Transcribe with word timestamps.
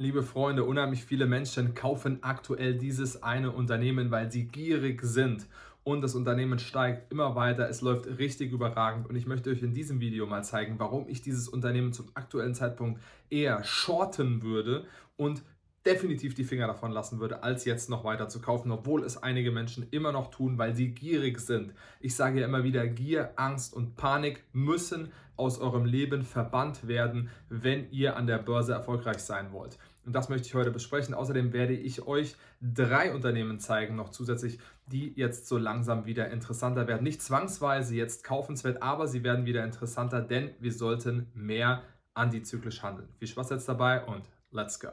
Liebe 0.00 0.22
Freunde, 0.22 0.64
unheimlich 0.64 1.04
viele 1.04 1.26
Menschen 1.26 1.74
kaufen 1.74 2.22
aktuell 2.22 2.78
dieses 2.78 3.22
eine 3.22 3.50
Unternehmen, 3.50 4.10
weil 4.10 4.32
sie 4.32 4.44
gierig 4.46 5.02
sind 5.02 5.46
und 5.84 6.00
das 6.00 6.14
Unternehmen 6.14 6.58
steigt 6.58 7.12
immer 7.12 7.34
weiter. 7.34 7.68
Es 7.68 7.82
läuft 7.82 8.06
richtig 8.18 8.50
überragend 8.50 9.10
und 9.10 9.16
ich 9.16 9.26
möchte 9.26 9.50
euch 9.50 9.62
in 9.62 9.74
diesem 9.74 10.00
Video 10.00 10.24
mal 10.24 10.42
zeigen, 10.42 10.78
warum 10.78 11.06
ich 11.06 11.20
dieses 11.20 11.48
Unternehmen 11.48 11.92
zum 11.92 12.06
aktuellen 12.14 12.54
Zeitpunkt 12.54 12.98
eher 13.28 13.62
shorten 13.62 14.42
würde 14.42 14.86
und 15.18 15.42
definitiv 15.84 16.34
die 16.34 16.44
Finger 16.44 16.66
davon 16.66 16.92
lassen 16.92 17.20
würde, 17.20 17.42
als 17.42 17.66
jetzt 17.66 17.90
noch 17.90 18.02
weiter 18.02 18.28
zu 18.28 18.40
kaufen, 18.40 18.70
obwohl 18.70 19.04
es 19.04 19.22
einige 19.22 19.50
Menschen 19.50 19.86
immer 19.90 20.12
noch 20.12 20.30
tun, 20.30 20.56
weil 20.56 20.74
sie 20.74 20.94
gierig 20.94 21.40
sind. 21.40 21.74
Ich 22.00 22.16
sage 22.16 22.40
ja 22.40 22.46
immer 22.46 22.64
wieder, 22.64 22.86
Gier, 22.86 23.32
Angst 23.36 23.74
und 23.74 23.96
Panik 23.96 24.44
müssen 24.52 25.12
aus 25.36 25.58
eurem 25.58 25.86
Leben 25.86 26.22
verbannt 26.22 26.86
werden, 26.86 27.30
wenn 27.48 27.90
ihr 27.90 28.16
an 28.16 28.26
der 28.26 28.38
Börse 28.38 28.72
erfolgreich 28.72 29.18
sein 29.18 29.52
wollt. 29.52 29.78
Und 30.04 30.14
das 30.14 30.28
möchte 30.28 30.48
ich 30.48 30.54
heute 30.54 30.70
besprechen. 30.70 31.14
Außerdem 31.14 31.52
werde 31.52 31.74
ich 31.74 32.06
euch 32.06 32.36
drei 32.60 33.14
Unternehmen 33.14 33.58
zeigen, 33.58 33.96
noch 33.96 34.10
zusätzlich, 34.10 34.58
die 34.86 35.12
jetzt 35.14 35.46
so 35.46 35.58
langsam 35.58 36.06
wieder 36.06 36.30
interessanter 36.30 36.86
werden. 36.86 37.02
Nicht 37.02 37.22
zwangsweise 37.22 37.94
jetzt 37.94 38.24
kaufenswert, 38.24 38.82
aber 38.82 39.06
sie 39.06 39.22
werden 39.22 39.46
wieder 39.46 39.64
interessanter, 39.64 40.20
denn 40.20 40.50
wir 40.58 40.72
sollten 40.72 41.28
mehr 41.34 41.82
antizyklisch 42.14 42.82
handeln. 42.82 43.08
Viel 43.18 43.28
Spaß 43.28 43.50
jetzt 43.50 43.68
dabei 43.68 44.04
und 44.04 44.24
let's 44.50 44.80
go. 44.80 44.88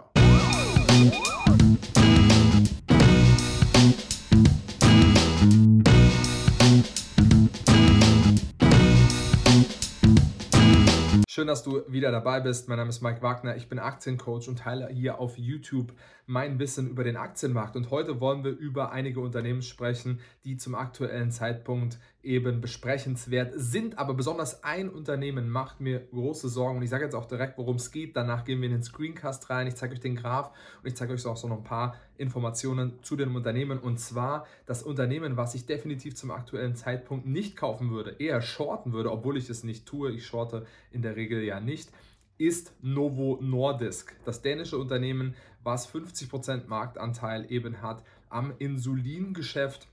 Schön, 11.38 11.46
dass 11.46 11.62
du 11.62 11.84
wieder 11.88 12.12
dabei 12.12 12.40
bist. 12.40 12.68
Mein 12.68 12.80
Name 12.80 12.90
ist 12.90 13.04
Mike 13.04 13.22
Wagner. 13.22 13.56
Ich 13.56 13.70
bin 13.70 13.78
Aktiencoach 13.78 14.48
und 14.48 14.58
teile 14.58 14.88
hier 14.88 15.20
auf 15.20 15.38
YouTube 15.38 15.94
mein 16.26 16.58
Wissen 16.58 16.90
über 16.90 17.04
den 17.04 17.16
Aktienmarkt. 17.16 17.76
Und 17.76 17.92
heute 17.92 18.20
wollen 18.20 18.44
wir 18.44 18.58
über 18.58 18.92
einige 18.92 19.20
Unternehmen 19.20 19.62
sprechen, 19.62 20.20
die 20.46 20.58
zum 20.58 20.74
aktuellen 20.74 21.30
Zeitpunkt 21.30 22.00
eben 22.28 22.62
besprechenswert 22.62 23.54
sind. 23.56 23.98
Aber 23.98 24.14
besonders 24.14 24.64
ein 24.64 24.90
Unternehmen 24.90 25.50
macht 25.50 25.80
mir 25.80 26.00
große 26.00 26.50
Sorgen. 26.50 26.78
Und 26.78 26.84
ich 26.84 26.90
sage 26.90 27.06
jetzt 27.06 27.16
auch 27.16 27.26
direkt, 27.26 27.58
worum 27.58 27.78
es 27.78 27.92
geht. 27.92 28.16
Danach 28.16 28.44
gehen 28.44 28.62
wir 28.62 28.68
in 28.68 28.76
den 28.76 28.84
Screencast 28.84 29.50
rein. 29.50 29.66
Ich 29.68 29.76
zeige 29.76 29.94
euch 29.94 30.00
den 30.00 30.16
Graph 30.16 30.52
und 30.82 30.88
ich 30.88 30.96
zeige 30.96 31.14
euch 31.14 31.26
auch 31.26 31.38
so 31.38 31.48
noch 31.48 31.58
ein 31.58 31.64
paar 31.64 31.96
Informationen 32.18 33.02
zu 33.02 33.16
dem 33.16 33.36
Unternehmen. 33.36 33.80
Und 33.80 34.00
zwar 34.00 34.46
das 34.66 34.84
Unternehmen, 34.84 35.38
was 35.38 35.56
ich 35.56 35.66
definitiv 35.66 36.16
zum 36.16 36.30
aktuellen 36.30 36.76
Zeitpunkt 36.76 37.26
nicht 37.26 37.56
kaufen 37.56 37.90
würde, 37.90 38.16
eher 38.20 38.42
shorten 38.42 38.94
würde, 38.94 39.12
obwohl 39.12 39.38
ich 39.38 39.50
es 39.50 39.64
nicht 39.64 39.86
tue. 39.86 40.12
Ich 40.12 40.28
shorte 40.28 40.66
in 40.92 41.02
der 41.02 41.16
Regel 41.16 41.44
ja 41.44 41.60
nicht 41.60 41.90
ist 42.38 42.72
Novo 42.84 43.40
Nordisk, 43.42 44.16
das 44.24 44.42
dänische 44.44 44.78
Unternehmen, 44.78 45.34
was 45.64 45.92
50% 45.92 46.68
Marktanteil 46.68 47.52
eben 47.52 47.82
hat 47.82 48.04
am 48.30 48.54
Insulingeschäft. 48.60 49.88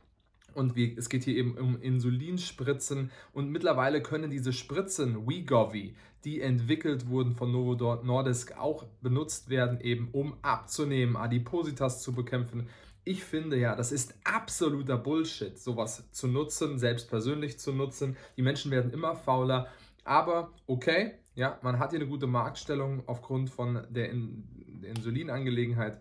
Und 0.55 0.77
wie, 0.77 0.95
es 0.97 1.09
geht 1.09 1.25
hier 1.25 1.37
eben 1.37 1.57
um 1.57 1.81
Insulinspritzen 1.81 3.11
und 3.33 3.51
mittlerweile 3.51 4.03
können 4.03 4.31
diese 4.31 4.53
Spritzen 4.53 5.27
Wegovy, 5.27 5.95
die 6.25 6.41
entwickelt 6.41 7.09
wurden 7.09 7.35
von 7.35 7.53
Novo 7.53 8.03
Nordisk, 8.03 8.57
auch 8.57 8.87
benutzt 9.03 9.51
werden, 9.51 9.81
eben 9.81 10.09
um 10.13 10.37
abzunehmen, 10.43 11.17
Adipositas 11.17 12.03
zu 12.03 12.13
bekämpfen. 12.13 12.69
Ich 13.05 13.23
finde 13.23 13.59
ja, 13.59 13.77
das 13.77 13.93
ist 13.93 14.15
absoluter 14.25 14.97
Bullshit, 14.97 15.59
sowas 15.59 16.11
zu 16.11 16.27
nutzen, 16.27 16.79
selbst 16.79 17.11
persönlich 17.11 17.59
zu 17.59 17.73
nutzen. 17.73 18.17
Die 18.37 18.43
Menschen 18.43 18.71
werden 18.71 18.93
immer 18.93 19.15
fauler, 19.15 19.69
aber 20.05 20.53
okay, 20.67 21.15
ja, 21.35 21.59
man 21.63 21.79
hat 21.79 21.91
hier 21.91 21.99
eine 21.99 22.09
gute 22.09 22.27
Marktstellung 22.27 23.03
aufgrund 23.07 23.51
von 23.51 23.87
der, 23.91 24.11
In 24.11 24.45
der 24.81 24.91
Insulinangelegenheit. 24.91 26.01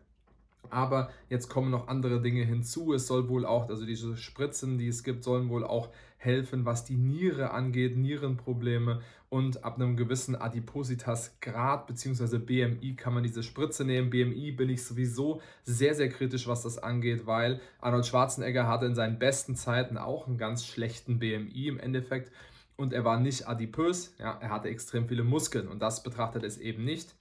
Aber 0.69 1.09
jetzt 1.29 1.49
kommen 1.49 1.71
noch 1.71 1.87
andere 1.87 2.21
Dinge 2.21 2.43
hinzu. 2.43 2.93
Es 2.93 3.07
soll 3.07 3.29
wohl 3.29 3.45
auch, 3.45 3.69
also 3.69 3.85
diese 3.85 4.17
Spritzen, 4.17 4.77
die 4.77 4.87
es 4.87 5.03
gibt, 5.03 5.23
sollen 5.23 5.49
wohl 5.49 5.63
auch 5.63 5.89
helfen, 6.17 6.65
was 6.65 6.85
die 6.85 6.95
Niere 6.95 7.51
angeht, 7.51 7.97
Nierenprobleme. 7.97 9.01
Und 9.29 9.63
ab 9.63 9.75
einem 9.75 9.97
gewissen 9.97 10.35
Adipositas-Grad 10.35 11.87
bzw. 11.87 12.37
BMI 12.37 12.95
kann 12.95 13.13
man 13.13 13.23
diese 13.23 13.41
Spritze 13.41 13.83
nehmen. 13.83 14.09
BMI 14.09 14.51
bin 14.51 14.69
ich 14.69 14.83
sowieso 14.83 15.41
sehr, 15.63 15.95
sehr 15.95 16.09
kritisch, 16.09 16.47
was 16.47 16.61
das 16.61 16.77
angeht, 16.77 17.25
weil 17.25 17.59
Arnold 17.81 18.05
Schwarzenegger 18.05 18.67
hatte 18.67 18.85
in 18.85 18.95
seinen 18.95 19.17
besten 19.17 19.55
Zeiten 19.55 19.97
auch 19.97 20.27
einen 20.27 20.37
ganz 20.37 20.65
schlechten 20.65 21.19
BMI 21.19 21.67
im 21.67 21.79
Endeffekt 21.79 22.31
und 22.75 22.93
er 22.93 23.05
war 23.05 23.19
nicht 23.19 23.47
adipös, 23.47 24.15
ja, 24.19 24.37
er 24.41 24.49
hatte 24.49 24.69
extrem 24.69 25.07
viele 25.07 25.23
Muskeln 25.23 25.67
und 25.67 25.79
das 25.79 26.03
betrachtet 26.03 26.43
es 26.43 26.57
eben 26.57 26.83
nicht. 26.83 27.15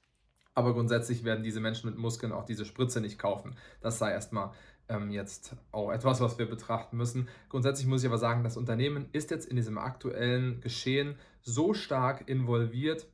Aber 0.55 0.75
grundsätzlich 0.75 1.25
werden 1.25 1.45
diese 1.45 1.61
Menschen 1.61 1.89
mit 1.89 1.99
Muskeln 1.99 2.33
auch 2.33 2.45
diese 2.45 2.65
Spritze 2.65 3.01
nicht 3.01 3.19
kaufen. 3.19 3.57
Das 3.81 3.99
sei 3.99 4.13
erstmal 4.13 4.53
ähm, 4.89 5.11
jetzt 5.11 5.57
auch 5.71 5.91
etwas, 5.91 6.21
was 6.21 6.39
wir 6.39 6.47
betrachten 6.47 6.97
müssen. 6.97 7.29
Grundsätzlich 7.49 7.87
muss 7.87 8.03
ich 8.03 8.09
aber 8.09 8.19
sagen, 8.19 8.45
das 8.45 8.57
Unternehmen 8.57 9.09
ist 9.13 9.31
jetzt 9.31 9.47
in 9.47 9.57
diesem 9.57 9.79
aktuellen 9.79 10.61
Geschehen 10.61 11.17
so 11.41 11.73
stark 11.75 12.29
involviert 12.29 13.07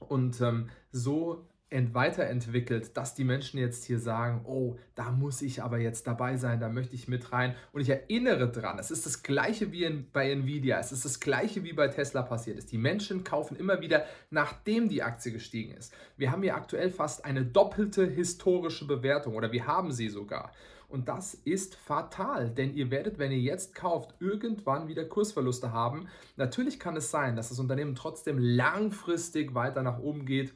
und 0.00 0.40
ähm, 0.40 0.70
so 0.90 1.46
weiterentwickelt, 1.94 2.96
dass 2.96 3.14
die 3.14 3.24
Menschen 3.24 3.58
jetzt 3.58 3.84
hier 3.84 3.98
sagen, 3.98 4.42
oh, 4.44 4.76
da 4.94 5.10
muss 5.10 5.42
ich 5.42 5.62
aber 5.62 5.78
jetzt 5.78 6.06
dabei 6.06 6.36
sein, 6.36 6.60
da 6.60 6.68
möchte 6.68 6.94
ich 6.94 7.08
mit 7.08 7.32
rein. 7.32 7.54
Und 7.72 7.80
ich 7.80 7.88
erinnere 7.88 8.50
dran, 8.50 8.78
es 8.78 8.90
ist 8.90 9.06
das 9.06 9.22
gleiche 9.22 9.72
wie 9.72 9.84
in, 9.84 10.10
bei 10.12 10.30
Nvidia, 10.30 10.78
es 10.78 10.92
ist 10.92 11.04
das 11.04 11.20
gleiche 11.20 11.64
wie 11.64 11.72
bei 11.72 11.88
Tesla 11.88 12.22
passiert 12.22 12.58
ist. 12.58 12.72
Die 12.72 12.78
Menschen 12.78 13.24
kaufen 13.24 13.56
immer 13.56 13.80
wieder, 13.80 14.04
nachdem 14.30 14.88
die 14.88 15.02
Aktie 15.02 15.32
gestiegen 15.32 15.72
ist. 15.72 15.94
Wir 16.16 16.30
haben 16.30 16.42
hier 16.42 16.56
aktuell 16.56 16.90
fast 16.90 17.24
eine 17.24 17.44
doppelte 17.44 18.06
historische 18.06 18.86
Bewertung 18.86 19.34
oder 19.34 19.50
wir 19.50 19.66
haben 19.66 19.92
sie 19.92 20.08
sogar. 20.08 20.52
Und 20.92 21.08
das 21.08 21.32
ist 21.32 21.74
fatal, 21.74 22.50
denn 22.50 22.74
ihr 22.74 22.90
werdet, 22.90 23.18
wenn 23.18 23.32
ihr 23.32 23.38
jetzt 23.38 23.74
kauft, 23.74 24.14
irgendwann 24.20 24.88
wieder 24.88 25.06
Kursverluste 25.06 25.72
haben. 25.72 26.06
Natürlich 26.36 26.78
kann 26.78 26.96
es 26.96 27.10
sein, 27.10 27.34
dass 27.34 27.48
das 27.48 27.58
Unternehmen 27.58 27.94
trotzdem 27.94 28.36
langfristig 28.36 29.54
weiter 29.54 29.82
nach 29.82 30.00
oben 30.00 30.26
geht 30.26 30.52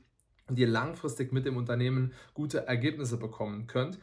und 0.48 0.58
ihr 0.58 0.68
langfristig 0.68 1.32
mit 1.32 1.46
dem 1.46 1.56
Unternehmen 1.56 2.12
gute 2.34 2.66
Ergebnisse 2.66 3.16
bekommen 3.16 3.66
könnt. 3.66 3.98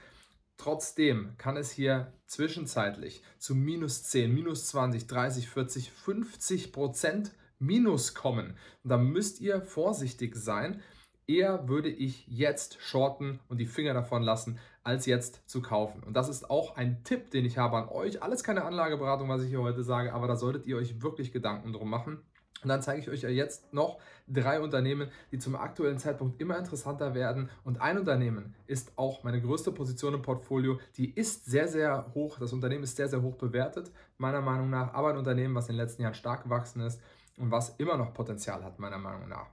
Trotzdem 0.57 1.33
kann 1.37 1.57
es 1.57 1.71
hier 1.71 2.13
zwischenzeitlich 2.25 3.23
zu 3.39 3.55
minus 3.55 4.03
10, 4.03 4.33
minus 4.33 4.67
20, 4.67 5.07
30, 5.07 5.49
40, 5.49 5.91
50 5.91 6.71
Prozent 6.71 7.31
Minus 7.59 8.13
kommen. 8.13 8.57
Und 8.83 8.89
da 8.89 8.97
müsst 8.97 9.39
ihr 9.39 9.61
vorsichtig 9.61 10.35
sein. 10.35 10.81
Eher 11.27 11.69
würde 11.69 11.89
ich 11.89 12.27
jetzt 12.27 12.77
shorten 12.81 13.39
und 13.47 13.59
die 13.59 13.65
Finger 13.65 13.93
davon 13.93 14.21
lassen, 14.21 14.59
als 14.83 15.05
jetzt 15.05 15.49
zu 15.49 15.61
kaufen. 15.61 16.03
Und 16.03 16.15
das 16.15 16.27
ist 16.27 16.49
auch 16.49 16.75
ein 16.75 17.05
Tipp, 17.05 17.31
den 17.31 17.45
ich 17.45 17.57
habe 17.57 17.77
an 17.77 17.87
euch. 17.87 18.21
Alles 18.21 18.43
keine 18.43 18.65
Anlageberatung, 18.65 19.29
was 19.29 19.43
ich 19.43 19.49
hier 19.49 19.61
heute 19.61 19.83
sage, 19.83 20.13
aber 20.13 20.27
da 20.27 20.35
solltet 20.35 20.65
ihr 20.65 20.75
euch 20.75 21.01
wirklich 21.01 21.31
Gedanken 21.31 21.71
drum 21.71 21.89
machen. 21.89 22.21
Und 22.63 22.69
dann 22.69 22.81
zeige 22.81 23.01
ich 23.01 23.09
euch 23.09 23.21
ja 23.21 23.29
jetzt 23.29 23.73
noch 23.73 23.99
drei 24.27 24.59
Unternehmen, 24.59 25.09
die 25.31 25.37
zum 25.37 25.55
aktuellen 25.55 25.97
Zeitpunkt 25.97 26.41
immer 26.41 26.57
interessanter 26.57 27.13
werden. 27.13 27.49
Und 27.63 27.81
ein 27.81 27.97
Unternehmen 27.97 28.55
ist 28.67 28.93
auch 28.95 29.23
meine 29.23 29.41
größte 29.41 29.71
Position 29.71 30.13
im 30.13 30.21
Portfolio. 30.21 30.79
Die 30.97 31.11
ist 31.13 31.45
sehr, 31.45 31.67
sehr 31.67 32.11
hoch. 32.13 32.39
Das 32.39 32.53
Unternehmen 32.53 32.83
ist 32.83 32.95
sehr, 32.95 33.09
sehr 33.09 33.21
hoch 33.21 33.35
bewertet, 33.35 33.91
meiner 34.17 34.41
Meinung 34.41 34.69
nach. 34.69 34.93
Aber 34.93 35.09
ein 35.09 35.17
Unternehmen, 35.17 35.55
was 35.55 35.69
in 35.69 35.75
den 35.75 35.85
letzten 35.85 36.01
Jahren 36.01 36.15
stark 36.15 36.43
gewachsen 36.43 36.81
ist 36.81 37.01
und 37.37 37.51
was 37.51 37.75
immer 37.77 37.97
noch 37.97 38.13
Potenzial 38.13 38.63
hat, 38.63 38.79
meiner 38.79 38.97
Meinung 38.97 39.27
nach. 39.27 39.47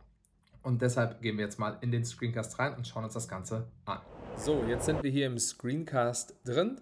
Und 0.63 0.83
deshalb 0.83 1.23
gehen 1.23 1.39
wir 1.39 1.45
jetzt 1.45 1.59
mal 1.59 1.79
in 1.81 1.91
den 1.91 2.05
Screencast 2.05 2.59
rein 2.59 2.75
und 2.75 2.87
schauen 2.87 3.05
uns 3.05 3.15
das 3.15 3.29
Ganze 3.29 3.67
an. 3.87 4.01
So, 4.37 4.63
jetzt 4.69 4.85
sind 4.85 5.03
wir 5.03 5.11
hier 5.11 5.27
im 5.27 5.39
Screencast 5.39 6.37
drin. 6.45 6.81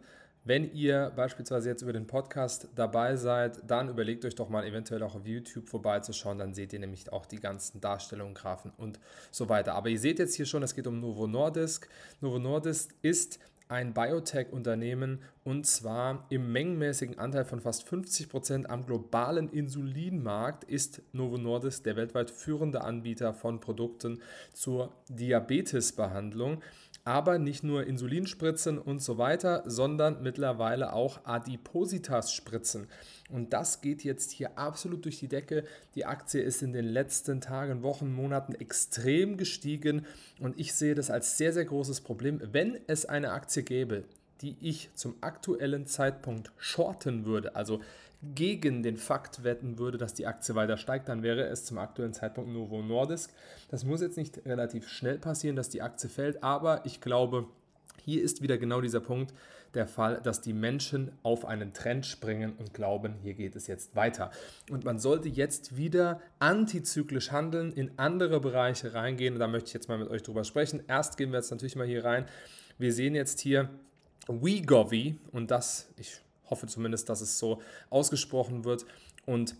Wenn 0.48 0.72
ihr 0.72 1.12
beispielsweise 1.14 1.68
jetzt 1.68 1.82
über 1.82 1.92
den 1.92 2.06
Podcast 2.06 2.68
dabei 2.74 3.16
seid, 3.16 3.60
dann 3.70 3.90
überlegt 3.90 4.24
euch 4.24 4.34
doch 4.34 4.48
mal 4.48 4.64
eventuell 4.64 5.02
auch 5.02 5.14
auf 5.14 5.26
YouTube 5.26 5.68
vorbeizuschauen. 5.68 6.38
Dann 6.38 6.54
seht 6.54 6.72
ihr 6.72 6.78
nämlich 6.78 7.12
auch 7.12 7.26
die 7.26 7.38
ganzen 7.38 7.82
Darstellungen, 7.82 8.32
Graphen 8.32 8.72
und 8.78 8.98
so 9.30 9.50
weiter. 9.50 9.74
Aber 9.74 9.90
ihr 9.90 9.98
seht 9.98 10.18
jetzt 10.18 10.36
hier 10.36 10.46
schon, 10.46 10.62
es 10.62 10.74
geht 10.74 10.86
um 10.86 11.00
Novo 11.00 11.26
Nordisk. 11.26 11.90
Novo 12.22 12.38
Nordisk 12.38 12.94
ist 13.02 13.38
ein 13.68 13.92
Biotech-Unternehmen 13.92 15.18
und 15.44 15.66
zwar 15.66 16.24
im 16.30 16.50
mengenmäßigen 16.50 17.18
Anteil 17.18 17.44
von 17.44 17.60
fast 17.60 17.86
50 17.86 18.30
Prozent 18.30 18.70
am 18.70 18.86
globalen 18.86 19.50
Insulinmarkt 19.50 20.64
ist 20.64 21.02
Novo 21.12 21.36
Nordisk 21.36 21.84
der 21.84 21.96
weltweit 21.96 22.30
führende 22.30 22.80
Anbieter 22.80 23.34
von 23.34 23.60
Produkten 23.60 24.22
zur 24.54 24.94
Diabetesbehandlung 25.10 26.62
aber 27.08 27.38
nicht 27.38 27.64
nur 27.64 27.86
Insulinspritzen 27.86 28.78
und 28.78 29.00
so 29.00 29.16
weiter, 29.16 29.62
sondern 29.64 30.22
mittlerweile 30.22 30.92
auch 30.92 31.24
Adipositas-Spritzen. 31.24 32.86
Und 33.30 33.54
das 33.54 33.80
geht 33.80 34.04
jetzt 34.04 34.30
hier 34.30 34.58
absolut 34.58 35.06
durch 35.06 35.18
die 35.18 35.28
Decke. 35.28 35.64
Die 35.94 36.04
Aktie 36.04 36.42
ist 36.42 36.62
in 36.62 36.74
den 36.74 36.84
letzten 36.84 37.40
Tagen, 37.40 37.82
Wochen, 37.82 38.12
Monaten 38.12 38.54
extrem 38.54 39.38
gestiegen 39.38 40.04
und 40.38 40.60
ich 40.60 40.74
sehe 40.74 40.94
das 40.94 41.10
als 41.10 41.38
sehr, 41.38 41.54
sehr 41.54 41.64
großes 41.64 42.02
Problem. 42.02 42.42
Wenn 42.52 42.78
es 42.88 43.06
eine 43.06 43.32
Aktie 43.32 43.62
gäbe, 43.62 44.04
die 44.42 44.56
ich 44.60 44.90
zum 44.94 45.14
aktuellen 45.22 45.86
Zeitpunkt 45.86 46.52
shorten 46.58 47.24
würde, 47.24 47.56
also 47.56 47.80
gegen 48.22 48.82
den 48.82 48.96
Fakt 48.96 49.44
wetten 49.44 49.78
würde, 49.78 49.98
dass 49.98 50.14
die 50.14 50.26
Aktie 50.26 50.54
weiter 50.54 50.76
steigt, 50.76 51.08
dann 51.08 51.22
wäre 51.22 51.44
es 51.46 51.64
zum 51.64 51.78
aktuellen 51.78 52.12
Zeitpunkt 52.12 52.50
Novo 52.52 52.82
Nordisk. 52.82 53.32
Das 53.68 53.84
muss 53.84 54.00
jetzt 54.00 54.16
nicht 54.16 54.44
relativ 54.44 54.88
schnell 54.88 55.18
passieren, 55.18 55.56
dass 55.56 55.68
die 55.68 55.82
Aktie 55.82 56.08
fällt, 56.08 56.42
aber 56.42 56.84
ich 56.84 57.00
glaube, 57.00 57.46
hier 58.04 58.22
ist 58.22 58.42
wieder 58.42 58.58
genau 58.58 58.80
dieser 58.80 59.00
Punkt 59.00 59.34
der 59.74 59.86
Fall, 59.86 60.20
dass 60.22 60.40
die 60.40 60.54
Menschen 60.54 61.12
auf 61.22 61.44
einen 61.44 61.74
Trend 61.74 62.06
springen 62.06 62.54
und 62.58 62.72
glauben, 62.72 63.14
hier 63.22 63.34
geht 63.34 63.54
es 63.54 63.66
jetzt 63.66 63.94
weiter. 63.94 64.30
Und 64.70 64.84
man 64.84 64.98
sollte 64.98 65.28
jetzt 65.28 65.76
wieder 65.76 66.20
antizyklisch 66.38 67.32
handeln, 67.32 67.72
in 67.72 67.90
andere 67.98 68.40
Bereiche 68.40 68.94
reingehen. 68.94 69.38
Da 69.38 69.46
möchte 69.46 69.68
ich 69.68 69.74
jetzt 69.74 69.88
mal 69.88 69.98
mit 69.98 70.08
euch 70.08 70.22
drüber 70.22 70.44
sprechen. 70.44 70.82
Erst 70.88 71.18
gehen 71.18 71.30
wir 71.32 71.38
jetzt 71.38 71.50
natürlich 71.50 71.76
mal 71.76 71.86
hier 71.86 72.04
rein. 72.04 72.24
Wir 72.78 72.92
sehen 72.92 73.14
jetzt 73.14 73.40
hier 73.40 73.68
Wegovy 74.26 75.18
und 75.32 75.50
das, 75.50 75.90
ich 75.96 76.20
hoffe 76.50 76.66
zumindest, 76.66 77.08
dass 77.08 77.20
es 77.20 77.38
so 77.38 77.60
ausgesprochen 77.90 78.64
wird. 78.64 78.86
Und 79.26 79.56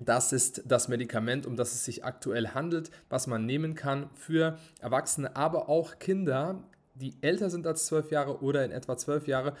das 0.00 0.32
ist 0.32 0.62
das 0.66 0.88
Medikament, 0.88 1.46
um 1.46 1.56
das 1.56 1.72
es 1.72 1.84
sich 1.84 2.04
aktuell 2.04 2.48
handelt, 2.48 2.90
was 3.08 3.26
man 3.26 3.46
nehmen 3.46 3.74
kann 3.74 4.10
für 4.14 4.58
Erwachsene, 4.80 5.36
aber 5.36 5.68
auch 5.68 5.98
Kinder, 5.98 6.62
die 6.94 7.14
älter 7.20 7.50
sind 7.50 7.66
als 7.66 7.86
12 7.86 8.10
Jahre 8.10 8.42
oder 8.42 8.64
in 8.64 8.70
etwa 8.70 8.96
12 8.96 9.26
Jahre 9.26 9.54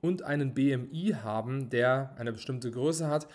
und 0.00 0.22
einen 0.22 0.54
BMI 0.54 1.16
haben, 1.22 1.70
der 1.70 2.14
eine 2.18 2.32
bestimmte 2.32 2.70
Größe 2.70 3.08
hat, 3.08 3.26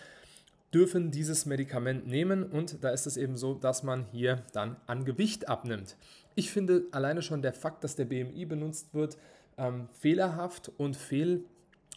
dürfen 0.72 1.10
dieses 1.10 1.46
Medikament 1.46 2.06
nehmen 2.06 2.44
und 2.44 2.84
da 2.84 2.90
ist 2.90 3.06
es 3.06 3.16
eben 3.16 3.36
so, 3.36 3.54
dass 3.54 3.82
man 3.82 4.04
hier 4.12 4.42
dann 4.52 4.76
an 4.86 5.04
Gewicht 5.04 5.48
abnimmt. 5.48 5.96
Ich 6.36 6.50
finde 6.50 6.84
alleine 6.92 7.22
schon 7.22 7.42
der 7.42 7.52
Fakt, 7.52 7.82
dass 7.82 7.96
der 7.96 8.04
BMI 8.04 8.44
benutzt 8.44 8.94
wird, 8.94 9.18
ähm, 9.58 9.88
fehlerhaft 9.92 10.70
und 10.76 10.96
fehl 10.96 11.44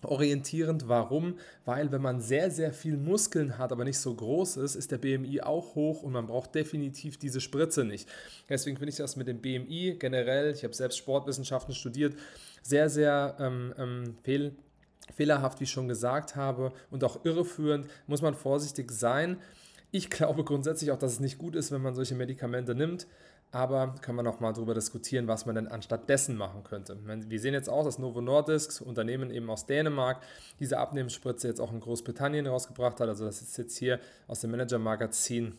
orientierend. 0.06 0.88
Warum? 0.88 1.38
Weil 1.66 1.92
wenn 1.92 2.02
man 2.02 2.22
sehr, 2.22 2.52
sehr 2.52 2.74
viel 2.74 2.98
Muskeln 2.98 3.58
hat, 3.58 3.72
aber 3.72 3.84
nicht 3.84 4.00
so 4.00 4.14
groß 4.14 4.58
ist, 4.58 4.76
ist 4.76 4.92
der 4.92 4.98
BMI 4.98 5.42
auch 5.42 5.76
hoch 5.76 6.04
und 6.04 6.14
man 6.14 6.28
braucht 6.28 6.56
definitiv 6.56 7.18
diese 7.18 7.42
Spritze 7.42 7.84
nicht. 7.86 8.08
Deswegen 8.50 8.78
finde 8.78 8.92
ich 8.92 8.98
das 8.98 9.16
mit 9.16 9.28
dem 9.28 9.42
BMI 9.42 9.98
generell, 10.00 10.52
ich 10.54 10.64
habe 10.64 10.74
selbst 10.74 10.98
Sportwissenschaften 10.98 11.74
studiert, 11.74 12.16
sehr, 12.62 12.90
sehr 12.90 13.36
ähm, 13.40 13.74
ähm, 13.78 14.16
fehl, 14.24 14.56
fehlerhaft, 15.14 15.60
wie 15.60 15.66
ich 15.66 15.72
schon 15.72 15.88
gesagt 15.88 16.36
habe, 16.36 16.72
und 16.92 17.04
auch 17.04 17.26
irreführend, 17.26 17.88
muss 18.08 18.22
man 18.22 18.36
vorsichtig 18.36 18.92
sein. 18.92 19.38
Ich 19.92 20.10
glaube 20.10 20.44
grundsätzlich 20.44 20.92
auch, 20.92 20.98
dass 20.98 21.14
es 21.14 21.20
nicht 21.20 21.38
gut 21.38 21.56
ist, 21.56 21.72
wenn 21.72 21.82
man 21.82 21.94
solche 21.94 22.16
Medikamente 22.16 22.74
nimmt 22.74 23.08
aber 23.54 23.96
können 24.02 24.18
wir 24.18 24.24
noch 24.24 24.40
mal 24.40 24.52
darüber 24.52 24.74
diskutieren, 24.74 25.28
was 25.28 25.46
man 25.46 25.54
denn 25.56 25.68
anstatt 25.68 26.10
dessen 26.10 26.36
machen 26.36 26.64
könnte. 26.64 26.98
Wir 27.06 27.40
sehen 27.40 27.54
jetzt 27.54 27.70
auch, 27.70 27.86
dass 27.86 28.00
Novo 28.00 28.20
Nordisk, 28.20 28.82
Unternehmen 28.82 29.30
eben 29.30 29.50
aus 29.50 29.68
Dänemark, 29.68 30.22
diese 30.60 30.80
Abnehmensspritze 30.80 31.48
jetzt 31.48 31.62
auch 31.62 31.72
in 31.72 31.80
Großbritannien 31.80 32.48
rausgebracht 32.48 33.00
hat. 33.00 33.08
Also 33.08 33.26
das 33.26 33.42
ist 33.44 33.58
jetzt 33.58 33.78
hier 33.78 34.00
aus 34.28 34.42
dem 34.42 34.52
Manager-Magazin 34.52 35.56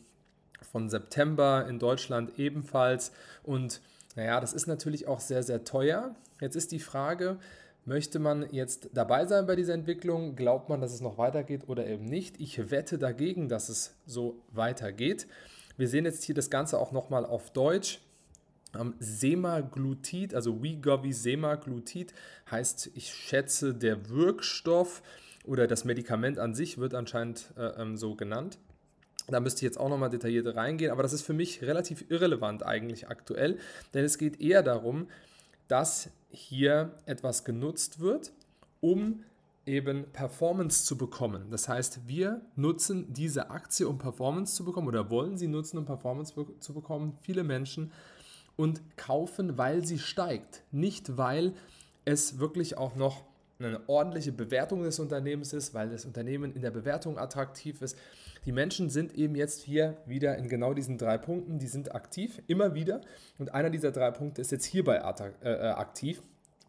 von 0.60 0.90
September 0.90 1.66
in 1.68 1.78
Deutschland 1.78 2.38
ebenfalls. 2.38 3.12
Und 3.44 3.80
naja, 4.16 4.40
das 4.40 4.52
ist 4.52 4.66
natürlich 4.66 5.06
auch 5.06 5.20
sehr, 5.20 5.44
sehr 5.44 5.62
teuer. 5.62 6.16
Jetzt 6.40 6.56
ist 6.56 6.72
die 6.72 6.80
Frage, 6.80 7.38
Möchte 7.86 8.18
man 8.18 8.48
jetzt 8.50 8.88
dabei 8.94 9.26
sein 9.26 9.46
bei 9.46 9.56
dieser 9.56 9.74
Entwicklung? 9.74 10.36
Glaubt 10.36 10.70
man, 10.70 10.80
dass 10.80 10.94
es 10.94 11.02
noch 11.02 11.18
weitergeht 11.18 11.68
oder 11.68 11.86
eben 11.86 12.06
nicht? 12.06 12.40
Ich 12.40 12.70
wette 12.70 12.96
dagegen, 12.96 13.50
dass 13.50 13.68
es 13.68 13.94
so 14.06 14.40
weitergeht. 14.52 15.26
Wir 15.76 15.88
sehen 15.88 16.04
jetzt 16.04 16.24
hier 16.24 16.34
das 16.34 16.50
Ganze 16.50 16.78
auch 16.78 16.92
nochmal 16.92 17.24
auf 17.24 17.50
Deutsch. 17.50 18.00
Ähm, 18.78 18.94
Semaglutid, 18.98 20.34
also 20.34 20.62
Wegovy 20.62 21.12
Semaglutid 21.12 22.12
heißt, 22.50 22.90
ich 22.94 23.12
schätze, 23.12 23.74
der 23.74 24.08
Wirkstoff 24.08 25.02
oder 25.44 25.66
das 25.66 25.84
Medikament 25.84 26.38
an 26.38 26.54
sich 26.54 26.78
wird 26.78 26.94
anscheinend 26.94 27.52
äh, 27.56 27.82
ähm, 27.82 27.96
so 27.96 28.14
genannt. 28.14 28.58
Da 29.28 29.40
müsste 29.40 29.58
ich 29.58 29.62
jetzt 29.62 29.78
auch 29.78 29.88
nochmal 29.88 30.10
detailliert 30.10 30.54
reingehen, 30.54 30.90
aber 30.90 31.02
das 31.02 31.12
ist 31.12 31.22
für 31.22 31.32
mich 31.32 31.62
relativ 31.62 32.10
irrelevant 32.10 32.62
eigentlich 32.62 33.08
aktuell, 33.08 33.58
denn 33.94 34.04
es 34.04 34.18
geht 34.18 34.40
eher 34.40 34.62
darum, 34.62 35.08
dass 35.66 36.10
hier 36.30 36.92
etwas 37.06 37.44
genutzt 37.44 38.00
wird, 38.00 38.32
um 38.80 39.24
eben 39.66 40.04
Performance 40.12 40.84
zu 40.84 40.96
bekommen. 40.96 41.50
Das 41.50 41.68
heißt, 41.68 42.06
wir 42.06 42.42
nutzen 42.56 43.12
diese 43.12 43.50
Aktie, 43.50 43.88
um 43.88 43.98
Performance 43.98 44.54
zu 44.54 44.64
bekommen 44.64 44.88
oder 44.88 45.10
wollen 45.10 45.36
sie 45.38 45.48
nutzen, 45.48 45.78
um 45.78 45.86
Performance 45.86 46.34
zu 46.60 46.74
bekommen. 46.74 47.16
Viele 47.22 47.44
Menschen 47.44 47.92
und 48.56 48.82
kaufen, 48.96 49.58
weil 49.58 49.84
sie 49.84 49.98
steigt, 49.98 50.62
nicht 50.70 51.16
weil 51.16 51.54
es 52.04 52.38
wirklich 52.38 52.76
auch 52.76 52.94
noch 52.94 53.22
eine 53.58 53.80
ordentliche 53.88 54.32
Bewertung 54.32 54.82
des 54.82 54.98
Unternehmens 54.98 55.52
ist, 55.52 55.74
weil 55.74 55.88
das 55.88 56.04
Unternehmen 56.04 56.54
in 56.54 56.60
der 56.60 56.70
Bewertung 56.70 57.18
attraktiv 57.18 57.80
ist. 57.82 57.96
Die 58.44 58.52
Menschen 58.52 58.90
sind 58.90 59.14
eben 59.14 59.36
jetzt 59.36 59.62
hier 59.62 59.96
wieder 60.06 60.36
in 60.36 60.48
genau 60.48 60.74
diesen 60.74 60.98
drei 60.98 61.16
Punkten, 61.18 61.58
die 61.58 61.66
sind 61.66 61.94
aktiv, 61.94 62.42
immer 62.46 62.74
wieder. 62.74 63.00
Und 63.38 63.54
einer 63.54 63.70
dieser 63.70 63.92
drei 63.92 64.10
Punkte 64.10 64.42
ist 64.42 64.52
jetzt 64.52 64.66
hierbei 64.66 64.96
äh, 64.96 65.50
äh, 65.50 65.70
aktiv. 65.70 66.22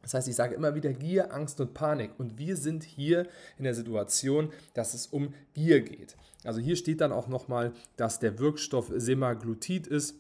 Das 0.06 0.14
heißt, 0.14 0.28
ich 0.28 0.36
sage 0.36 0.54
immer 0.54 0.76
wieder 0.76 0.94
Gier, 0.94 1.34
Angst 1.34 1.60
und 1.60 1.74
Panik. 1.74 2.12
Und 2.20 2.38
wir 2.38 2.58
sind 2.58 2.84
hier 2.84 3.28
in 3.58 3.64
der 3.64 3.74
Situation, 3.74 4.54
dass 4.76 4.94
es 4.94 5.08
um 5.08 5.34
Gier 5.56 5.82
geht. 5.82 6.16
Also 6.44 6.60
hier 6.60 6.76
steht 6.76 7.02
dann 7.02 7.12
auch 7.12 7.28
nochmal, 7.28 7.74
dass 7.98 8.20
der 8.20 8.38
Wirkstoff 8.38 8.92
Semaglutid 8.96 9.88
ist 9.88 10.16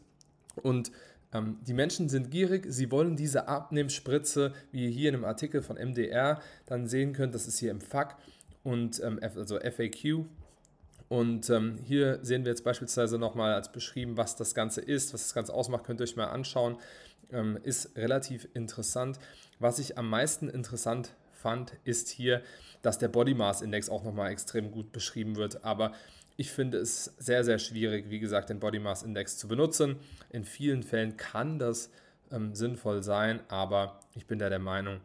und 0.63 0.91
ähm, 1.33 1.59
die 1.61 1.73
Menschen 1.73 2.09
sind 2.09 2.31
gierig, 2.31 2.65
sie 2.67 2.89
wollen 2.89 3.15
diese 3.15 3.47
Abnehmspritze, 3.47 4.53
wie 4.71 4.85
ihr 4.85 4.89
hier 4.89 5.09
in 5.09 5.15
einem 5.15 5.25
Artikel 5.25 5.61
von 5.61 5.75
MDR 5.75 6.41
dann 6.65 6.87
sehen 6.87 7.13
könnt, 7.13 7.35
das 7.35 7.47
ist 7.47 7.59
hier 7.59 7.69
im 7.69 7.79
FAQ 7.79 8.15
und 8.63 8.99
ähm, 9.03 9.19
also 9.21 9.59
FAQ. 9.59 10.25
Und 11.07 11.51
ähm, 11.51 11.77
hier 11.83 12.17
sehen 12.23 12.45
wir 12.45 12.51
jetzt 12.51 12.63
beispielsweise 12.63 13.19
nochmal 13.19 13.53
als 13.53 13.71
beschrieben, 13.71 14.17
was 14.17 14.35
das 14.35 14.55
Ganze 14.55 14.81
ist, 14.81 15.13
was 15.13 15.21
das 15.21 15.35
Ganze 15.35 15.53
ausmacht, 15.53 15.83
könnt 15.83 15.99
ihr 15.99 16.05
euch 16.05 16.15
mal 16.15 16.25
anschauen. 16.25 16.77
Ähm, 17.31 17.57
ist 17.63 17.97
relativ 17.97 18.47
interessant. 18.53 19.19
Was 19.59 19.79
ich 19.79 19.97
am 19.97 20.09
meisten 20.09 20.49
interessant 20.49 21.11
fand, 21.31 21.73
ist 21.83 22.09
hier, 22.09 22.41
dass 22.81 22.97
der 22.99 23.07
Body 23.07 23.33
Mass 23.33 23.61
Index 23.61 23.89
auch 23.89 24.03
nochmal 24.03 24.31
extrem 24.31 24.71
gut 24.71 24.91
beschrieben 24.91 25.35
wird. 25.35 25.63
Aber 25.63 25.93
ich 26.37 26.51
finde 26.51 26.77
es 26.77 27.13
sehr, 27.17 27.43
sehr 27.43 27.59
schwierig, 27.59 28.09
wie 28.09 28.19
gesagt, 28.19 28.49
den 28.49 28.59
Body 28.59 28.79
Mass 28.79 29.03
Index 29.03 29.37
zu 29.37 29.47
benutzen. 29.47 29.97
In 30.29 30.43
vielen 30.43 30.83
Fällen 30.83 31.17
kann 31.17 31.59
das 31.59 31.89
ähm, 32.31 32.53
sinnvoll 32.53 33.03
sein, 33.03 33.39
aber 33.47 33.99
ich 34.15 34.25
bin 34.25 34.39
da 34.39 34.49
der 34.49 34.59
Meinung, 34.59 34.99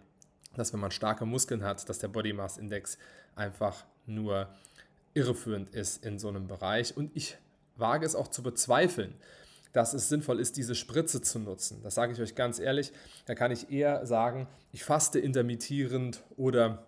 dass 0.56 0.72
wenn 0.72 0.80
man 0.80 0.90
starke 0.90 1.26
Muskeln 1.26 1.62
hat, 1.62 1.88
dass 1.88 1.98
der 1.98 2.08
Body 2.08 2.32
Mass 2.32 2.58
Index 2.58 2.98
einfach 3.36 3.84
nur 4.06 4.48
irreführend 5.14 5.74
ist 5.74 6.04
in 6.04 6.18
so 6.18 6.28
einem 6.28 6.48
Bereich. 6.48 6.96
Und 6.96 7.10
ich 7.14 7.36
wage 7.76 8.06
es 8.06 8.14
auch 8.14 8.28
zu 8.28 8.42
bezweifeln, 8.42 9.14
dass 9.72 9.94
es 9.94 10.08
sinnvoll 10.08 10.40
ist, 10.40 10.56
diese 10.56 10.74
Spritze 10.74 11.22
zu 11.22 11.38
nutzen. 11.38 11.80
Das 11.82 11.94
sage 11.94 12.12
ich 12.12 12.20
euch 12.20 12.34
ganz 12.34 12.58
ehrlich. 12.58 12.92
Da 13.26 13.34
kann 13.34 13.50
ich 13.50 13.70
eher 13.70 14.04
sagen, 14.06 14.48
ich 14.72 14.84
faste 14.84 15.18
intermittierend 15.18 16.22
oder 16.36 16.84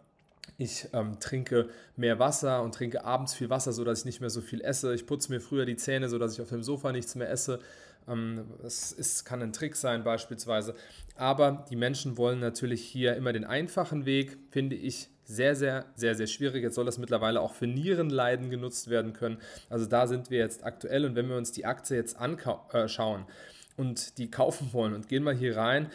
ich 0.58 0.88
ähm, 0.92 1.18
trinke 1.20 1.68
mehr 1.96 2.18
Wasser 2.18 2.62
und 2.62 2.74
trinke 2.74 3.04
abends 3.04 3.34
viel 3.34 3.50
Wasser, 3.50 3.72
sodass 3.72 4.00
ich 4.00 4.04
nicht 4.04 4.20
mehr 4.20 4.30
so 4.30 4.40
viel 4.40 4.60
esse. 4.60 4.94
Ich 4.94 5.06
putze 5.06 5.32
mir 5.32 5.40
früher 5.40 5.64
die 5.64 5.76
Zähne, 5.76 6.08
sodass 6.08 6.34
ich 6.34 6.40
auf 6.40 6.48
dem 6.48 6.62
Sofa 6.62 6.92
nichts 6.92 7.14
mehr 7.14 7.30
esse. 7.30 7.60
Ähm, 8.08 8.44
das 8.62 8.92
ist, 8.92 9.24
kann 9.24 9.42
ein 9.42 9.52
Trick 9.52 9.76
sein 9.76 10.04
beispielsweise. 10.04 10.74
Aber 11.16 11.66
die 11.70 11.76
Menschen 11.76 12.16
wollen 12.16 12.40
natürlich 12.40 12.82
hier 12.82 13.16
immer 13.16 13.32
den 13.32 13.44
einfachen 13.44 14.06
Weg, 14.06 14.38
finde 14.50 14.76
ich 14.76 15.08
sehr, 15.24 15.54
sehr, 15.54 15.86
sehr, 15.94 16.14
sehr 16.14 16.26
schwierig. 16.26 16.62
Jetzt 16.62 16.74
soll 16.74 16.84
das 16.84 16.98
mittlerweile 16.98 17.40
auch 17.40 17.54
für 17.54 17.66
Nierenleiden 17.66 18.50
genutzt 18.50 18.88
werden 18.88 19.12
können. 19.12 19.38
Also 19.68 19.86
da 19.86 20.06
sind 20.06 20.30
wir 20.30 20.38
jetzt 20.38 20.64
aktuell 20.64 21.04
und 21.04 21.14
wenn 21.14 21.28
wir 21.28 21.36
uns 21.36 21.52
die 21.52 21.64
Aktie 21.64 21.96
jetzt 21.96 22.16
anschauen 22.16 23.22
äh, 23.22 23.80
und 23.80 24.18
die 24.18 24.30
kaufen 24.30 24.72
wollen 24.72 24.94
und 24.94 25.08
gehen 25.08 25.22
mal 25.22 25.34
hier 25.34 25.56
rein 25.56 25.90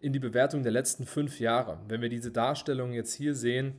in 0.00 0.12
die 0.12 0.18
Bewertung 0.18 0.62
der 0.62 0.72
letzten 0.72 1.06
fünf 1.06 1.38
Jahre, 1.38 1.78
wenn 1.88 2.02
wir 2.02 2.08
diese 2.08 2.32
Darstellung 2.32 2.92
jetzt 2.92 3.14
hier 3.14 3.34
sehen, 3.34 3.74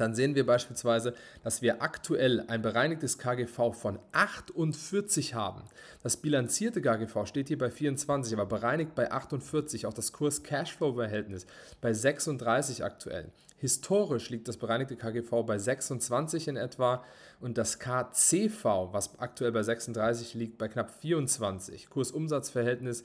dann 0.00 0.14
sehen 0.14 0.34
wir 0.34 0.46
beispielsweise, 0.46 1.14
dass 1.42 1.62
wir 1.62 1.82
aktuell 1.82 2.44
ein 2.48 2.62
bereinigtes 2.62 3.18
KGV 3.18 3.72
von 3.72 3.98
48 4.12 5.34
haben. 5.34 5.62
Das 6.02 6.16
bilanzierte 6.16 6.80
KGV 6.80 7.26
steht 7.26 7.48
hier 7.48 7.58
bei 7.58 7.70
24, 7.70 8.32
aber 8.34 8.46
bereinigt 8.46 8.94
bei 8.94 9.10
48. 9.10 9.86
Auch 9.86 9.94
das 9.94 10.12
Kurs-Cashflow-Verhältnis 10.12 11.46
bei 11.80 11.92
36 11.92 12.84
aktuell. 12.84 13.30
Historisch 13.58 14.30
liegt 14.30 14.46
das 14.46 14.56
bereinigte 14.56 14.94
KGV 14.94 15.44
bei 15.44 15.58
26 15.58 16.46
in 16.48 16.56
etwa 16.56 17.04
und 17.40 17.58
das 17.58 17.80
KCV, 17.80 18.92
was 18.92 19.18
aktuell 19.18 19.50
bei 19.50 19.64
36 19.64 20.34
liegt, 20.34 20.58
bei 20.58 20.68
knapp 20.68 20.92
24. 21.00 21.90
Kursumsatzverhältnis 21.90 23.02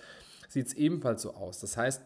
sieht 0.49 0.67
es 0.67 0.73
ebenfalls 0.75 1.23
so 1.23 1.33
aus. 1.33 1.59
Das 1.59 1.75
heißt, 1.75 2.03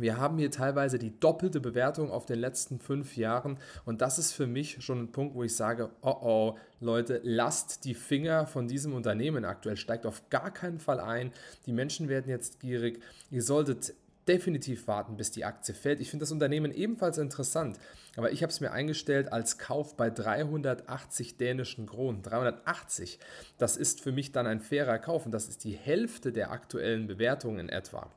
wir 0.00 0.18
haben 0.18 0.38
hier 0.38 0.50
teilweise 0.50 0.98
die 0.98 1.18
doppelte 1.18 1.60
Bewertung 1.60 2.10
auf 2.10 2.26
den 2.26 2.38
letzten 2.38 2.78
fünf 2.78 3.16
Jahren 3.16 3.58
und 3.84 4.00
das 4.00 4.18
ist 4.18 4.32
für 4.32 4.46
mich 4.46 4.82
schon 4.84 5.04
ein 5.04 5.12
Punkt, 5.12 5.34
wo 5.34 5.42
ich 5.42 5.54
sage, 5.54 5.90
oh 6.02 6.16
oh, 6.22 6.58
Leute, 6.80 7.20
lasst 7.22 7.84
die 7.84 7.94
Finger 7.94 8.46
von 8.46 8.68
diesem 8.68 8.94
Unternehmen 8.94 9.44
aktuell, 9.44 9.76
steigt 9.76 10.06
auf 10.06 10.28
gar 10.30 10.50
keinen 10.50 10.78
Fall 10.78 11.00
ein. 11.00 11.32
Die 11.66 11.72
Menschen 11.72 12.08
werden 12.08 12.28
jetzt 12.28 12.60
gierig. 12.60 13.00
Ihr 13.30 13.42
solltet 13.42 13.94
definitiv 14.28 14.88
warten, 14.88 15.16
bis 15.16 15.30
die 15.30 15.44
Aktie 15.44 15.74
fällt. 15.74 16.00
Ich 16.00 16.10
finde 16.10 16.24
das 16.24 16.32
Unternehmen 16.32 16.72
ebenfalls 16.72 17.18
interessant, 17.18 17.78
aber 18.16 18.32
ich 18.32 18.42
habe 18.42 18.50
es 18.50 18.60
mir 18.60 18.72
eingestellt 18.72 19.32
als 19.32 19.58
Kauf 19.58 19.96
bei 19.96 20.10
380 20.10 21.36
dänischen 21.36 21.86
Kronen. 21.86 22.22
380, 22.22 23.18
das 23.58 23.76
ist 23.76 24.00
für 24.00 24.12
mich 24.12 24.32
dann 24.32 24.46
ein 24.46 24.60
fairer 24.60 24.98
Kauf 24.98 25.26
und 25.26 25.32
das 25.32 25.48
ist 25.48 25.64
die 25.64 25.76
Hälfte 25.76 26.32
der 26.32 26.50
aktuellen 26.50 27.06
Bewertung 27.06 27.58
in 27.58 27.68
etwa. 27.68 28.10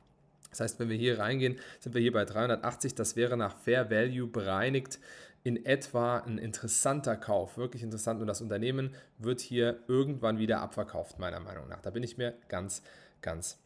Das 0.50 0.60
heißt, 0.60 0.80
wenn 0.80 0.88
wir 0.88 0.96
hier 0.96 1.18
reingehen, 1.18 1.56
sind 1.78 1.94
wir 1.94 2.02
hier 2.02 2.12
bei 2.12 2.24
380. 2.24 2.94
Das 2.94 3.16
wäre 3.16 3.36
nach 3.36 3.56
Fair 3.56 3.90
Value 3.90 4.26
bereinigt 4.26 4.98
in 5.42 5.64
etwa 5.64 6.18
ein 6.18 6.38
interessanter 6.38 7.16
Kauf, 7.16 7.56
wirklich 7.56 7.82
interessant. 7.82 8.20
Und 8.20 8.26
das 8.26 8.42
Unternehmen 8.42 8.94
wird 9.18 9.40
hier 9.40 9.78
irgendwann 9.88 10.38
wieder 10.38 10.60
abverkauft, 10.60 11.18
meiner 11.18 11.40
Meinung 11.40 11.68
nach. 11.68 11.80
Da 11.80 11.90
bin 11.90 12.02
ich 12.02 12.18
mir 12.18 12.34
ganz, 12.48 12.82
ganz 13.22 13.58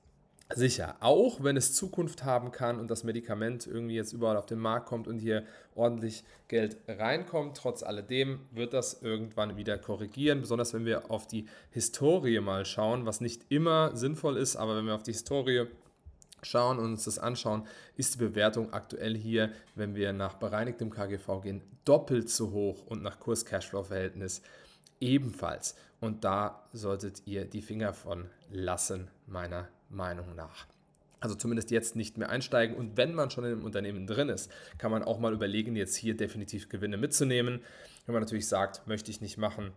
sicher. 0.55 0.97
Auch 1.00 1.43
wenn 1.43 1.57
es 1.57 1.75
Zukunft 1.75 2.25
haben 2.25 2.53
kann 2.53 2.79
und 2.79 2.91
das 2.91 3.03
Medikament 3.03 3.67
irgendwie 3.67 3.95
jetzt 3.95 4.12
überall 4.12 4.37
auf 4.37 4.47
den 4.47 4.59
Markt 4.59 4.87
kommt 4.87 5.09
und 5.09 5.19
hier 5.19 5.45
ordentlich 5.75 6.23
Geld 6.49 6.76
reinkommt, 6.87 7.57
trotz 7.57 7.83
alledem 7.83 8.41
wird 8.53 8.73
das 8.73 9.03
irgendwann 9.03 9.57
wieder 9.57 9.79
korrigieren. 9.79 10.41
Besonders 10.41 10.75
wenn 10.75 10.85
wir 10.85 11.11
auf 11.11 11.26
die 11.26 11.47
Historie 11.71 12.41
mal 12.41 12.64
schauen, 12.67 13.07
was 13.07 13.21
nicht 13.21 13.43
immer 13.49 13.97
sinnvoll 13.97 14.37
ist, 14.37 14.57
aber 14.57 14.76
wenn 14.76 14.87
wir 14.87 14.95
auf 14.95 15.03
die 15.03 15.12
Historie 15.12 15.67
schauen 16.45 16.79
und 16.79 16.93
uns 16.93 17.05
das 17.05 17.19
anschauen, 17.19 17.67
ist 17.97 18.15
die 18.15 18.19
Bewertung 18.19 18.73
aktuell 18.73 19.17
hier, 19.17 19.53
wenn 19.75 19.95
wir 19.95 20.13
nach 20.13 20.35
bereinigtem 20.35 20.91
KGV 20.91 21.43
gehen, 21.43 21.63
doppelt 21.85 22.31
so 22.31 22.51
hoch 22.51 22.87
und 22.87 23.03
nach 23.03 23.21
Kurs-Cashflow-Verhältnis 23.21 24.43
ebenfalls. 25.01 25.75
Und 26.01 26.25
da 26.25 26.69
solltet 26.73 27.23
ihr 27.27 27.45
die 27.45 27.63
Finger 27.63 27.93
von 27.93 28.29
lassen, 28.51 29.09
meiner 29.27 29.69
Meinung 29.89 30.35
nach. 30.35 30.67
Also 31.21 31.35
zumindest 31.37 31.71
jetzt 31.71 31.97
nicht 31.97 32.19
mehr 32.19 32.29
einsteigen. 32.29 32.77
Und 32.77 32.99
wenn 32.99 33.15
man 33.15 33.31
schon 33.31 33.45
einem 33.45 33.65
Unternehmen 33.65 34.07
drin 34.07 34.29
ist, 34.29 34.51
kann 34.77 34.91
man 34.91 35.03
auch 35.03 35.19
mal 35.19 35.33
überlegen, 35.33 35.75
jetzt 35.75 35.97
hier 35.97 36.15
definitiv 36.15 36.69
Gewinne 36.69 36.99
mitzunehmen. 36.99 37.63
Wenn 38.05 38.13
man 38.13 38.23
natürlich 38.23 38.47
sagt, 38.47 38.87
möchte 38.87 39.11
ich 39.11 39.23
nicht 39.23 39.39
machen, 39.39 39.73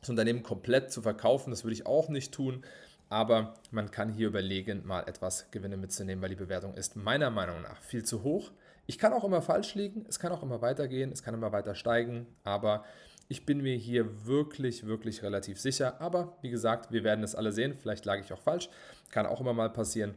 das 0.00 0.10
Unternehmen 0.10 0.42
komplett 0.42 0.90
zu 0.90 1.02
verkaufen, 1.02 1.50
das 1.50 1.64
würde 1.64 1.74
ich 1.74 1.86
auch 1.86 2.08
nicht 2.08 2.32
tun. 2.32 2.64
Aber 3.08 3.54
man 3.70 3.90
kann 3.90 4.12
hier 4.12 4.28
überlegen, 4.28 4.86
mal 4.86 5.02
etwas 5.02 5.50
Gewinne 5.50 5.76
mitzunehmen, 5.76 6.22
weil 6.22 6.30
die 6.30 6.36
Bewertung 6.36 6.74
ist 6.74 6.96
meiner 6.96 7.30
Meinung 7.30 7.62
nach 7.62 7.80
viel 7.82 8.04
zu 8.04 8.22
hoch. 8.22 8.50
Ich 8.86 8.98
kann 8.98 9.12
auch 9.12 9.24
immer 9.24 9.42
falsch 9.42 9.74
liegen, 9.74 10.04
es 10.08 10.18
kann 10.18 10.32
auch 10.32 10.42
immer 10.42 10.62
weitergehen, 10.62 11.12
es 11.12 11.22
kann 11.22 11.34
immer 11.34 11.52
weiter 11.52 11.74
steigen, 11.74 12.26
aber 12.44 12.84
ich 13.28 13.44
bin 13.44 13.60
mir 13.60 13.76
hier 13.76 14.26
wirklich, 14.26 14.86
wirklich 14.86 15.22
relativ 15.22 15.60
sicher. 15.60 16.00
Aber 16.00 16.38
wie 16.40 16.50
gesagt, 16.50 16.90
wir 16.92 17.04
werden 17.04 17.22
es 17.22 17.34
alle 17.34 17.52
sehen. 17.52 17.76
Vielleicht 17.78 18.06
lag 18.06 18.18
ich 18.18 18.32
auch 18.32 18.40
falsch. 18.40 18.70
Kann 19.10 19.26
auch 19.26 19.40
immer 19.40 19.52
mal 19.52 19.70
passieren. 19.70 20.14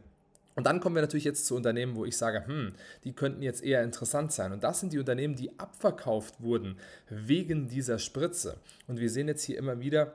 Und 0.54 0.66
dann 0.66 0.80
kommen 0.80 0.96
wir 0.96 1.02
natürlich 1.02 1.24
jetzt 1.24 1.46
zu 1.46 1.54
Unternehmen, 1.54 1.94
wo 1.94 2.04
ich 2.04 2.16
sage, 2.16 2.46
hm, 2.46 2.72
die 3.04 3.14
könnten 3.14 3.42
jetzt 3.42 3.62
eher 3.62 3.82
interessant 3.82 4.32
sein. 4.32 4.52
Und 4.52 4.64
das 4.64 4.80
sind 4.80 4.92
die 4.92 4.98
Unternehmen, 4.98 5.34
die 5.34 5.58
abverkauft 5.58 6.42
wurden 6.42 6.76
wegen 7.08 7.68
dieser 7.68 7.98
Spritze. 7.98 8.58
Und 8.86 8.98
wir 8.98 9.10
sehen 9.10 9.28
jetzt 9.28 9.44
hier 9.44 9.58
immer 9.58 9.80
wieder, 9.80 10.14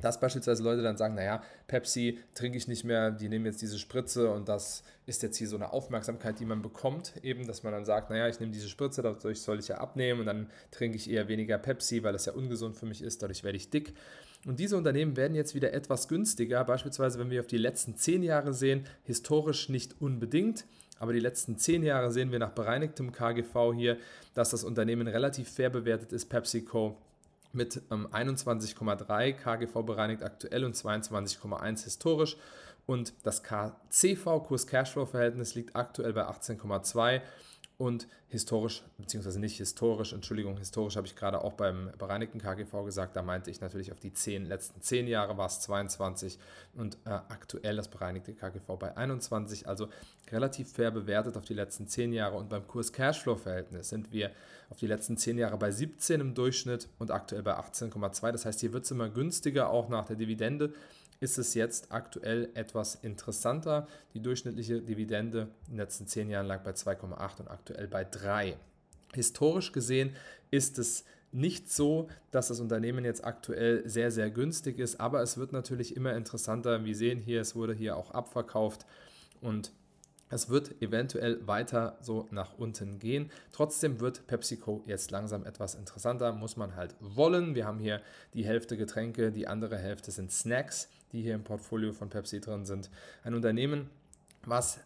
dass 0.00 0.20
beispielsweise 0.20 0.62
Leute 0.62 0.82
dann 0.82 0.96
sagen, 0.96 1.14
naja, 1.14 1.42
Pepsi 1.66 2.18
trinke 2.34 2.58
ich 2.58 2.68
nicht 2.68 2.84
mehr, 2.84 3.10
die 3.10 3.28
nehmen 3.28 3.46
jetzt 3.46 3.62
diese 3.62 3.78
Spritze 3.78 4.30
und 4.30 4.48
das 4.48 4.82
ist 5.06 5.22
jetzt 5.22 5.36
hier 5.36 5.48
so 5.48 5.56
eine 5.56 5.72
Aufmerksamkeit, 5.72 6.40
die 6.40 6.44
man 6.44 6.62
bekommt, 6.62 7.12
eben, 7.22 7.46
dass 7.46 7.62
man 7.62 7.72
dann 7.72 7.84
sagt, 7.84 8.10
naja, 8.10 8.28
ich 8.28 8.40
nehme 8.40 8.52
diese 8.52 8.68
Spritze, 8.68 9.02
dadurch 9.02 9.40
soll 9.40 9.58
ich 9.58 9.68
ja 9.68 9.78
abnehmen 9.78 10.20
und 10.20 10.26
dann 10.26 10.50
trinke 10.70 10.96
ich 10.96 11.10
eher 11.10 11.28
weniger 11.28 11.58
Pepsi, 11.58 12.02
weil 12.02 12.12
das 12.12 12.26
ja 12.26 12.32
ungesund 12.32 12.76
für 12.76 12.86
mich 12.86 13.02
ist, 13.02 13.22
dadurch 13.22 13.44
werde 13.44 13.56
ich 13.56 13.70
dick. 13.70 13.94
Und 14.46 14.60
diese 14.60 14.76
Unternehmen 14.76 15.16
werden 15.16 15.34
jetzt 15.34 15.54
wieder 15.54 15.72
etwas 15.72 16.08
günstiger, 16.08 16.64
beispielsweise 16.64 17.18
wenn 17.18 17.30
wir 17.30 17.40
auf 17.40 17.46
die 17.46 17.58
letzten 17.58 17.96
zehn 17.96 18.22
Jahre 18.22 18.52
sehen, 18.52 18.86
historisch 19.04 19.70
nicht 19.70 20.00
unbedingt, 20.00 20.66
aber 20.98 21.12
die 21.12 21.20
letzten 21.20 21.56
zehn 21.56 21.82
Jahre 21.82 22.12
sehen 22.12 22.30
wir 22.30 22.38
nach 22.38 22.52
bereinigtem 22.52 23.10
KGV 23.10 23.72
hier, 23.74 23.96
dass 24.34 24.50
das 24.50 24.64
Unternehmen 24.64 25.08
relativ 25.08 25.48
fair 25.48 25.70
bewertet 25.70 26.12
ist, 26.12 26.26
PepsiCo 26.26 26.96
mit 27.54 27.82
ähm, 27.90 28.08
21,3 28.08 29.32
KGV 29.32 29.82
bereinigt 29.84 30.22
aktuell 30.22 30.64
und 30.64 30.74
22,1 30.74 31.84
historisch. 31.84 32.36
Und 32.86 33.14
das 33.22 33.42
KCV, 33.42 34.44
Kurs-Cashflow-Verhältnis, 34.46 35.54
liegt 35.54 35.74
aktuell 35.74 36.12
bei 36.12 36.28
18,2 36.28 37.22
und 37.76 38.06
historisch, 38.28 38.82
beziehungsweise 38.98 39.40
nicht 39.40 39.56
historisch, 39.56 40.12
Entschuldigung, 40.12 40.56
historisch 40.58 40.96
habe 40.96 41.06
ich 41.06 41.16
gerade 41.16 41.42
auch 41.42 41.54
beim 41.54 41.90
bereinigten 41.98 42.38
KGV 42.38 42.84
gesagt, 42.84 43.16
da 43.16 43.22
meinte 43.22 43.50
ich 43.50 43.60
natürlich 43.60 43.90
auf 43.90 43.98
die 43.98 44.12
10, 44.12 44.46
letzten 44.46 44.80
10 44.80 45.08
Jahre 45.08 45.36
war 45.36 45.46
es 45.46 45.60
22 45.60 46.38
und 46.74 46.96
äh, 47.04 47.10
aktuell 47.10 47.76
das 47.76 47.88
bereinigte 47.88 48.32
KGV 48.32 48.78
bei 48.78 48.96
21, 48.96 49.68
also 49.68 49.88
relativ 50.30 50.72
fair 50.72 50.92
bewertet 50.92 51.36
auf 51.36 51.44
die 51.44 51.54
letzten 51.54 51.88
10 51.88 52.12
Jahre. 52.12 52.36
Und 52.36 52.48
beim 52.48 52.66
Kurs-Cashflow-Verhältnis 52.66 53.88
sind 53.88 54.12
wir 54.12 54.30
auf 54.70 54.78
die 54.78 54.86
letzten 54.86 55.16
10 55.16 55.38
Jahre 55.38 55.58
bei 55.58 55.70
17 55.70 56.20
im 56.20 56.34
Durchschnitt 56.34 56.88
und 56.98 57.10
aktuell 57.10 57.42
bei 57.42 57.58
18,2, 57.58 58.32
das 58.32 58.46
heißt, 58.46 58.60
hier 58.60 58.72
wird 58.72 58.84
es 58.84 58.90
immer 58.92 59.08
günstiger, 59.08 59.70
auch 59.70 59.88
nach 59.88 60.06
der 60.06 60.16
Dividende 60.16 60.72
ist 61.24 61.38
es 61.38 61.54
jetzt 61.54 61.90
aktuell 61.90 62.50
etwas 62.54 62.96
interessanter. 62.96 63.88
Die 64.12 64.20
durchschnittliche 64.20 64.82
Dividende 64.82 65.48
in 65.66 65.72
den 65.72 65.78
letzten 65.78 66.06
zehn 66.06 66.28
Jahren 66.28 66.46
lag 66.46 66.62
bei 66.62 66.72
2,8 66.72 67.40
und 67.40 67.48
aktuell 67.48 67.88
bei 67.88 68.04
3. 68.04 68.56
Historisch 69.14 69.72
gesehen 69.72 70.14
ist 70.50 70.78
es 70.78 71.04
nicht 71.32 71.72
so, 71.72 72.08
dass 72.30 72.48
das 72.48 72.60
Unternehmen 72.60 73.04
jetzt 73.06 73.24
aktuell 73.24 73.88
sehr, 73.88 74.12
sehr 74.12 74.30
günstig 74.30 74.78
ist, 74.78 75.00
aber 75.00 75.22
es 75.22 75.38
wird 75.38 75.52
natürlich 75.52 75.96
immer 75.96 76.14
interessanter. 76.14 76.84
Wir 76.84 76.94
sehen 76.94 77.20
hier, 77.20 77.40
es 77.40 77.56
wurde 77.56 77.72
hier 77.72 77.96
auch 77.96 78.10
abverkauft 78.10 78.84
und 79.40 79.72
es 80.28 80.50
wird 80.50 80.82
eventuell 80.82 81.46
weiter 81.46 81.96
so 82.00 82.28
nach 82.30 82.58
unten 82.58 82.98
gehen. 82.98 83.30
Trotzdem 83.52 84.00
wird 84.00 84.26
PepsiCo 84.26 84.82
jetzt 84.86 85.10
langsam 85.10 85.46
etwas 85.46 85.74
interessanter, 85.74 86.32
muss 86.32 86.56
man 86.56 86.76
halt 86.76 86.94
wollen. 87.00 87.54
Wir 87.54 87.66
haben 87.66 87.78
hier 87.78 88.02
die 88.34 88.44
Hälfte 88.44 88.76
Getränke, 88.76 89.32
die 89.32 89.46
andere 89.46 89.78
Hälfte 89.78 90.10
sind 90.10 90.30
Snacks, 90.32 90.88
die 91.14 91.22
hier 91.22 91.34
im 91.34 91.44
Portfolio 91.44 91.92
von 91.92 92.10
Pepsi 92.10 92.40
drin 92.40 92.66
sind. 92.66 92.90
Ein 93.22 93.34
Unternehmen, 93.34 93.88
was 94.44 94.80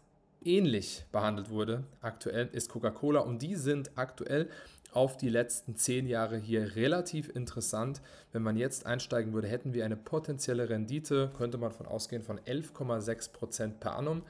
ähnlich 0.45 1.05
behandelt 1.11 1.51
wurde 1.51 1.83
aktuell, 2.01 2.49
ist 2.53 2.71
Coca-Cola 2.71 3.19
und 3.21 3.43
die 3.43 3.57
sind 3.57 3.91
aktuell 3.97 4.49
auf 4.93 5.17
die 5.17 5.29
letzten 5.29 5.75
zehn 5.77 6.07
Jahre 6.07 6.39
hier 6.39 6.77
relativ 6.77 7.35
interessant. 7.35 8.01
Wenn 8.33 8.43
man 8.43 8.57
jetzt 8.57 8.87
einsteigen 8.87 9.33
würde, 9.33 9.49
hätten 9.49 9.75
wir 9.75 9.85
eine 9.85 9.97
potenzielle 9.97 10.69
Rendite, 10.69 11.33
könnte 11.37 11.59
man 11.59 11.73
von 11.73 11.87
ausgehen, 11.87 12.23
von 12.23 12.39
11,6% 12.39 13.73
per 13.81 13.97
annum 13.97 14.23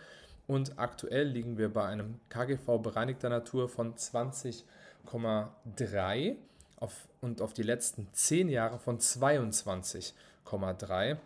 und 0.47 0.79
aktuell 0.79 1.29
liegen 1.29 1.59
wir 1.59 1.69
bei 1.69 1.85
einem 1.85 2.19
KGV 2.31 2.79
bereinigter 2.83 3.29
Natur 3.29 3.69
von 3.69 3.95
20,3 3.95 6.37
auf, 6.77 7.07
und 7.21 7.43
auf 7.43 7.53
die 7.53 7.63
letzten 7.63 8.09
10 8.13 8.49
Jahre 8.49 8.79
von 8.79 8.99
22,3. 8.99 11.19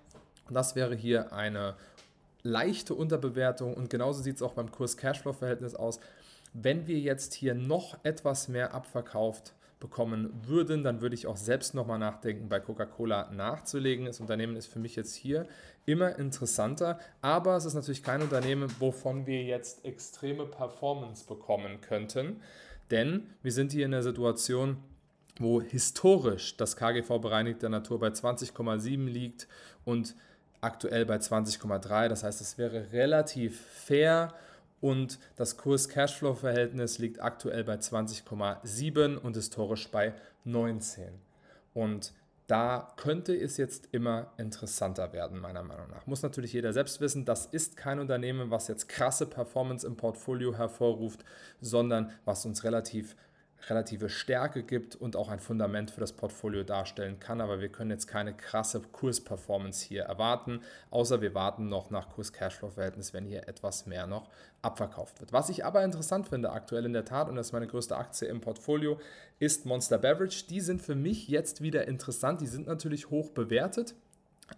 Das 0.51 0.77
wäre 0.77 0.95
hier 0.95 1.33
eine 1.33 1.75
leichte 2.43 2.95
Unterbewertung 2.95 3.75
und 3.75 3.91
genauso 3.91 4.23
sieht 4.23 4.37
es 4.37 4.43
auch 4.43 4.55
beim 4.55 4.71
Kurs-Cashflow-Verhältnis 4.71 5.75
aus. 5.75 6.01
Wenn 6.53 6.87
wir 6.87 6.99
jetzt 6.99 7.35
hier 7.35 7.55
noch 7.55 7.99
etwas 8.03 8.49
mehr 8.49 8.75
abverkauft 8.75 9.55
bekommen 9.83 10.31
würden, 10.47 10.85
dann 10.85 11.01
würde 11.01 11.15
ich 11.17 11.27
auch 11.27 11.37
selbst 11.37 11.75
nochmal 11.75 11.99
nachdenken, 11.99 12.49
bei 12.49 12.61
Coca-Cola 12.61 13.33
nachzulegen. 13.33 14.07
Das 14.07 14.21
Unternehmen 14.21 14.55
ist 14.55 14.67
für 14.67 14.79
mich 14.79 14.95
jetzt 14.95 15.17
hier 15.17 15.47
immer 15.87 16.19
interessanter, 16.19 17.01
aber 17.21 17.57
es 17.57 17.65
ist 17.65 17.75
natürlich 17.75 18.05
kein 18.05 18.23
Unternehmen, 18.23 18.73
wovon 18.79 19.27
wir 19.27 19.43
jetzt 19.43 19.85
extreme 19.85 20.47
Performance 20.47 21.27
bekommen 21.27 21.81
könnten, 21.81 22.41
denn 22.93 23.27
wir 23.43 23.51
sind 23.51 23.73
hier 23.73 23.85
in 23.85 23.91
der 23.91 24.05
Situation, 24.05 24.77
wo 25.39 25.61
historisch 25.61 26.57
das 26.57 26.77
KGV 26.77 27.19
bereinigter 27.21 27.69
Natur 27.69 27.99
bei 27.99 28.09
20,7 28.09 29.07
liegt 29.07 29.49
und 29.85 30.15
aktuell 30.62 31.04
bei 31.04 31.16
20,3. 31.16 32.09
Das 32.09 32.25
heißt, 32.25 32.40
es 32.40 32.57
wäre 32.57 32.92
relativ 32.92 33.61
fair 33.61 34.33
und 34.81 35.19
das 35.37 35.59
Kurs-Cashflow-Verhältnis 35.59 36.99
liegt 36.99 37.21
aktuell 37.23 37.64
bei 37.64 37.75
20,7 37.75 39.16
und 39.16 39.37
historisch 39.37 39.88
bei 39.90 40.14
19. 40.45 41.04
Und 41.75 42.12
da 42.49 42.92
könnte 42.97 43.35
es 43.35 43.57
jetzt 43.57 43.88
immer 43.92 44.33
interessanter 44.37 45.12
werden, 45.12 45.38
meiner 45.38 45.62
Meinung 45.62 45.88
nach. 45.88 46.07
Muss 46.07 46.23
natürlich 46.23 46.52
jeder 46.52 46.73
selbst 46.73 47.00
wissen, 47.00 47.25
das 47.25 47.47
ist 47.47 47.76
kein 47.76 48.00
Unternehmen, 48.00 48.50
was 48.50 48.69
jetzt 48.69 48.88
krasse 48.88 49.26
Performance 49.26 49.87
im 49.87 49.97
Portfolio 49.97 50.57
hervorruft, 50.57 51.25
sondern 51.61 52.11
was 52.25 52.45
uns 52.45 52.64
relativ 52.64 53.16
relative 53.69 54.09
Stärke 54.09 54.62
gibt 54.62 54.97
und 54.97 55.16
auch 55.16 55.28
ein 55.28 55.40
Fundament 55.40 55.90
für 55.90 56.00
das 56.00 56.12
Portfolio 56.12 56.64
darstellen 56.64 57.21
kann. 57.21 57.40
Aber 57.40 57.61
wir 57.61 57.69
können 57.69 57.90
jetzt 57.90 58.07
keine 58.07 58.35
krasse 58.35 58.81
Kursperformance 58.81 59.85
hier 59.85 60.02
erwarten, 60.02 60.61
außer 60.90 61.21
wir 61.21 61.35
warten 61.35 61.69
noch 61.69 61.90
nach 61.90 62.09
Kurs-Cashflow-Verhältnis, 62.11 63.12
wenn 63.12 63.25
hier 63.25 63.49
etwas 63.49 63.87
mehr 63.87 64.07
noch 64.07 64.31
abverkauft 64.62 65.21
wird. 65.21 65.33
Was 65.33 65.49
ich 65.49 65.64
aber 65.64 65.85
interessant 65.85 66.28
finde 66.28 66.50
aktuell 66.50 66.85
in 66.85 66.92
der 66.92 67.04
Tat, 67.04 67.28
und 67.28 67.37
das 67.37 67.49
ist 67.49 67.52
meine 67.52 67.66
größte 67.66 67.97
Aktie 67.97 68.28
im 68.28 68.40
Portfolio, 68.40 68.99
ist 69.38 69.66
Monster 69.66 69.99
Beverage. 69.99 70.47
Die 70.49 70.61
sind 70.61 70.83
für 70.83 70.95
mich 70.95 71.28
jetzt 71.28 71.62
wieder 71.62 71.87
interessant. 71.88 72.40
Die 72.40 72.47
sind 72.47 72.66
natürlich 72.66 73.11
hoch 73.11 73.31
bewertet. 73.31 73.95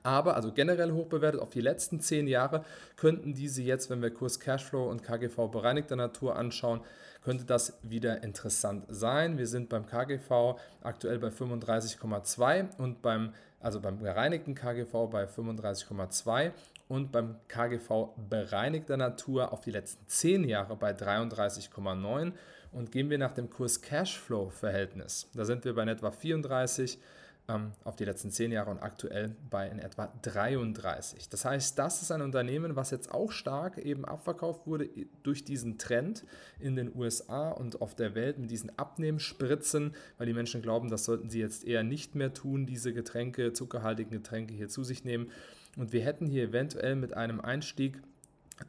Aber, 0.03 0.35
also 0.35 0.53
generell 0.53 0.93
hoch 0.93 1.07
bewertet, 1.07 1.41
auf 1.41 1.51
die 1.51 1.61
letzten 1.61 2.01
zehn 2.01 2.27
Jahre 2.27 2.65
könnten 2.97 3.35
diese 3.35 3.63
jetzt, 3.63 3.91
wenn 3.91 4.03
wir 4.03 4.11
Kurs 4.11 4.41
Cashflow 4.41 4.91
und 4.91 5.03
KGV 5.03 5.49
bereinigter 5.51 5.97
Natur 5.97 6.37
anschauen, 6.37 6.81
könnte 7.23 7.45
das 7.45 7.79
wieder 7.83 8.23
interessant 8.23 8.85
sein. 8.89 9.39
Wir 9.39 9.47
sind 9.47 9.69
beim 9.69 9.87
KGV 9.87 10.59
aktuell 10.83 11.19
bei 11.19 11.29
35,2 11.29 12.77
und 12.79 13.01
beim, 13.03 13.33
also 13.61 13.81
beim 13.81 13.99
gereinigten 13.99 14.55
KGV 14.55 15.09
bei 15.11 15.25
35,2 15.25 16.53
und 16.89 17.13
beim 17.13 17.37
KGV 17.49 18.11
bereinigter 18.29 18.99
Natur 18.99 19.53
auf 19.53 19.61
die 19.61 19.71
letzten 19.71 20.07
zehn 20.07 20.45
Jahre 20.45 20.77
bei 20.77 20.93
33,9 20.93 22.33
und 22.73 22.93
gehen 22.93 23.09
wir 23.09 23.19
nach 23.19 23.33
dem 23.33 23.49
Kurs 23.49 23.81
Cashflow-Verhältnis. 23.81 25.31
Da 25.35 25.47
sind 25.47 25.65
wir 25.65 25.75
bei 25.75 25.85
etwa 25.85 26.11
34 26.11 26.97
ähm, 26.97 27.03
auf 27.47 27.97
die 27.97 28.07
letzten 28.07 28.31
zehn 28.31 28.53
Jahre 28.53 28.71
und 28.71 28.79
aktuell 28.83 29.37
bei 29.51 29.69
in 29.69 29.79
etwa 29.79 30.11
33. 30.23 31.29
Das 31.29 31.45
heißt, 31.45 31.79
das 31.79 32.01
ist 32.01 32.11
ein 32.11 32.23
Unternehmen, 32.23 32.75
was 32.75 32.91
jetzt 32.91 33.13
auch 33.13 33.33
stark 33.33 33.77
eben 33.77 34.07
abverkauft 34.07 34.67
wurde 34.67 34.89
durch 35.23 35.45
diesen 35.45 35.77
Trend 35.77 36.25
in 36.59 36.75
den 36.75 36.95
USA 36.97 37.51
und 37.51 37.83
auf 37.83 37.95
der 37.95 38.15
Welt 38.15 38.39
mit 38.39 38.51
diesen 38.51 38.77
Abnehmspritzen, 38.79 39.95
weil 40.17 40.27
die 40.27 40.33
Menschen 40.33 40.63
glauben, 40.63 40.89
das 40.89 41.05
sollten 41.05 41.29
sie 41.29 41.41
jetzt 41.41 41.67
eher 41.67 41.83
nicht 41.83 42.15
mehr 42.15 42.33
tun, 42.33 42.65
diese 42.65 42.95
Getränke, 42.95 43.53
zuckerhaltigen 43.53 44.11
Getränke 44.11 44.55
hier 44.55 44.71
zu 44.71 44.83
sich 44.83 45.05
nehmen. 45.05 45.31
Und 45.77 45.93
wir 45.93 46.03
hätten 46.03 46.27
hier 46.27 46.45
eventuell 46.45 46.97
mit 46.97 47.15
einem 47.15 47.43
Einstieg 47.43 48.01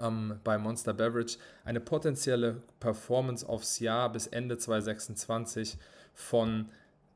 ähm, 0.02 0.40
bei 0.44 0.58
Monster 0.58 0.94
Beverage 0.94 1.38
eine 1.64 1.80
potenzielle 1.80 2.62
Performance 2.82 3.48
aufs 3.48 3.80
Jahr 3.80 4.12
bis 4.12 4.28
Ende 4.28 4.58
2026 4.58 5.78
von 6.14 6.70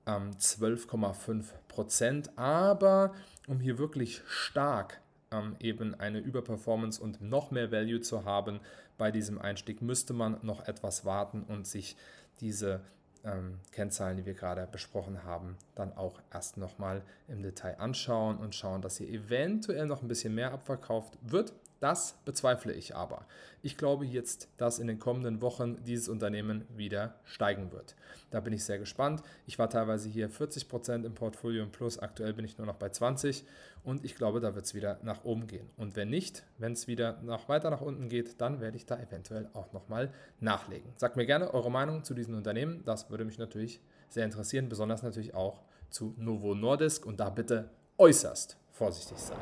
ähm, 0.05 0.31
12,5 0.31 1.45
Prozent. 1.67 2.37
Aber 2.37 3.13
um 3.47 3.59
hier 3.59 3.77
wirklich 3.77 4.21
stark 4.27 5.01
ähm, 5.31 5.55
eben 5.59 5.95
eine 5.99 6.19
Überperformance 6.19 7.01
und 7.01 7.21
noch 7.21 7.51
mehr 7.51 7.71
Value 7.71 8.01
zu 8.01 8.25
haben 8.25 8.59
bei 8.97 9.11
diesem 9.11 9.39
Einstieg, 9.39 9.81
müsste 9.81 10.13
man 10.13 10.37
noch 10.41 10.67
etwas 10.67 11.05
warten 11.05 11.43
und 11.43 11.67
sich 11.67 11.95
diese 12.41 12.81
ähm, 13.23 13.59
Kennzahlen, 13.71 14.17
die 14.17 14.25
wir 14.25 14.33
gerade 14.33 14.67
besprochen 14.71 15.23
haben, 15.23 15.57
dann 15.75 15.93
auch 15.93 16.21
erst 16.31 16.57
nochmal 16.57 17.01
im 17.27 17.41
Detail 17.41 17.79
anschauen 17.79 18.37
und 18.37 18.55
schauen, 18.55 18.81
dass 18.81 18.97
hier 18.97 19.09
eventuell 19.09 19.85
noch 19.85 20.01
ein 20.01 20.07
bisschen 20.07 20.35
mehr 20.35 20.51
abverkauft 20.51 21.17
wird. 21.21 21.53
Das 21.79 22.17
bezweifle 22.25 22.73
ich 22.73 22.95
aber. 22.95 23.25
Ich 23.61 23.77
glaube 23.77 24.05
jetzt, 24.05 24.49
dass 24.57 24.79
in 24.79 24.87
den 24.87 24.99
kommenden 24.99 25.41
Wochen 25.41 25.81
dieses 25.83 26.09
Unternehmen 26.09 26.65
wieder 26.75 27.15
steigen 27.23 27.71
wird. 27.71 27.95
Da 28.31 28.41
bin 28.41 28.53
ich 28.53 28.65
sehr 28.65 28.79
gespannt. 28.79 29.23
Ich 29.47 29.59
war 29.59 29.69
teilweise 29.69 30.09
hier 30.09 30.29
40% 30.29 31.05
im 31.05 31.15
Portfolio 31.15 31.63
im 31.63 31.71
Plus, 31.71 31.97
aktuell 31.97 32.33
bin 32.33 32.45
ich 32.45 32.57
nur 32.57 32.67
noch 32.67 32.75
bei 32.75 32.87
20% 32.87 33.43
und 33.83 34.03
ich 34.03 34.15
glaube, 34.15 34.39
da 34.39 34.55
wird 34.55 34.65
es 34.65 34.73
wieder 34.73 34.99
nach 35.03 35.23
oben 35.23 35.47
gehen. 35.47 35.69
Und 35.77 35.95
wenn 35.95 36.09
nicht, 36.09 36.43
wenn 36.57 36.73
es 36.73 36.87
wieder 36.87 37.21
noch 37.21 37.47
weiter 37.47 37.69
nach 37.69 37.81
unten 37.81 38.09
geht, 38.09 38.41
dann 38.41 38.59
werde 38.59 38.77
ich 38.77 38.85
da 38.85 38.99
eventuell 38.99 39.49
auch 39.53 39.71
nochmal 39.71 40.11
nachlegen. 40.39 40.91
Sagt 40.97 41.15
mir 41.15 41.25
gerne 41.25 41.53
eure 41.53 41.71
Meinung 41.71 42.03
zu 42.03 42.13
diesen 42.13 42.35
Unternehmen. 42.35 42.83
Das 42.85 43.09
würde 43.09 43.25
mich 43.25 43.37
natürlich 43.37 43.79
sehr 44.09 44.25
interessieren, 44.25 44.67
besonders 44.67 45.01
natürlich 45.01 45.33
auch 45.33 45.61
zu 45.89 46.13
Novo 46.17 46.55
Nordisk 46.55 47.05
und 47.05 47.19
da 47.19 47.29
bitte 47.29 47.69
äußerst 47.97 48.57
vorsichtig 48.79 49.17
sein. 49.17 49.37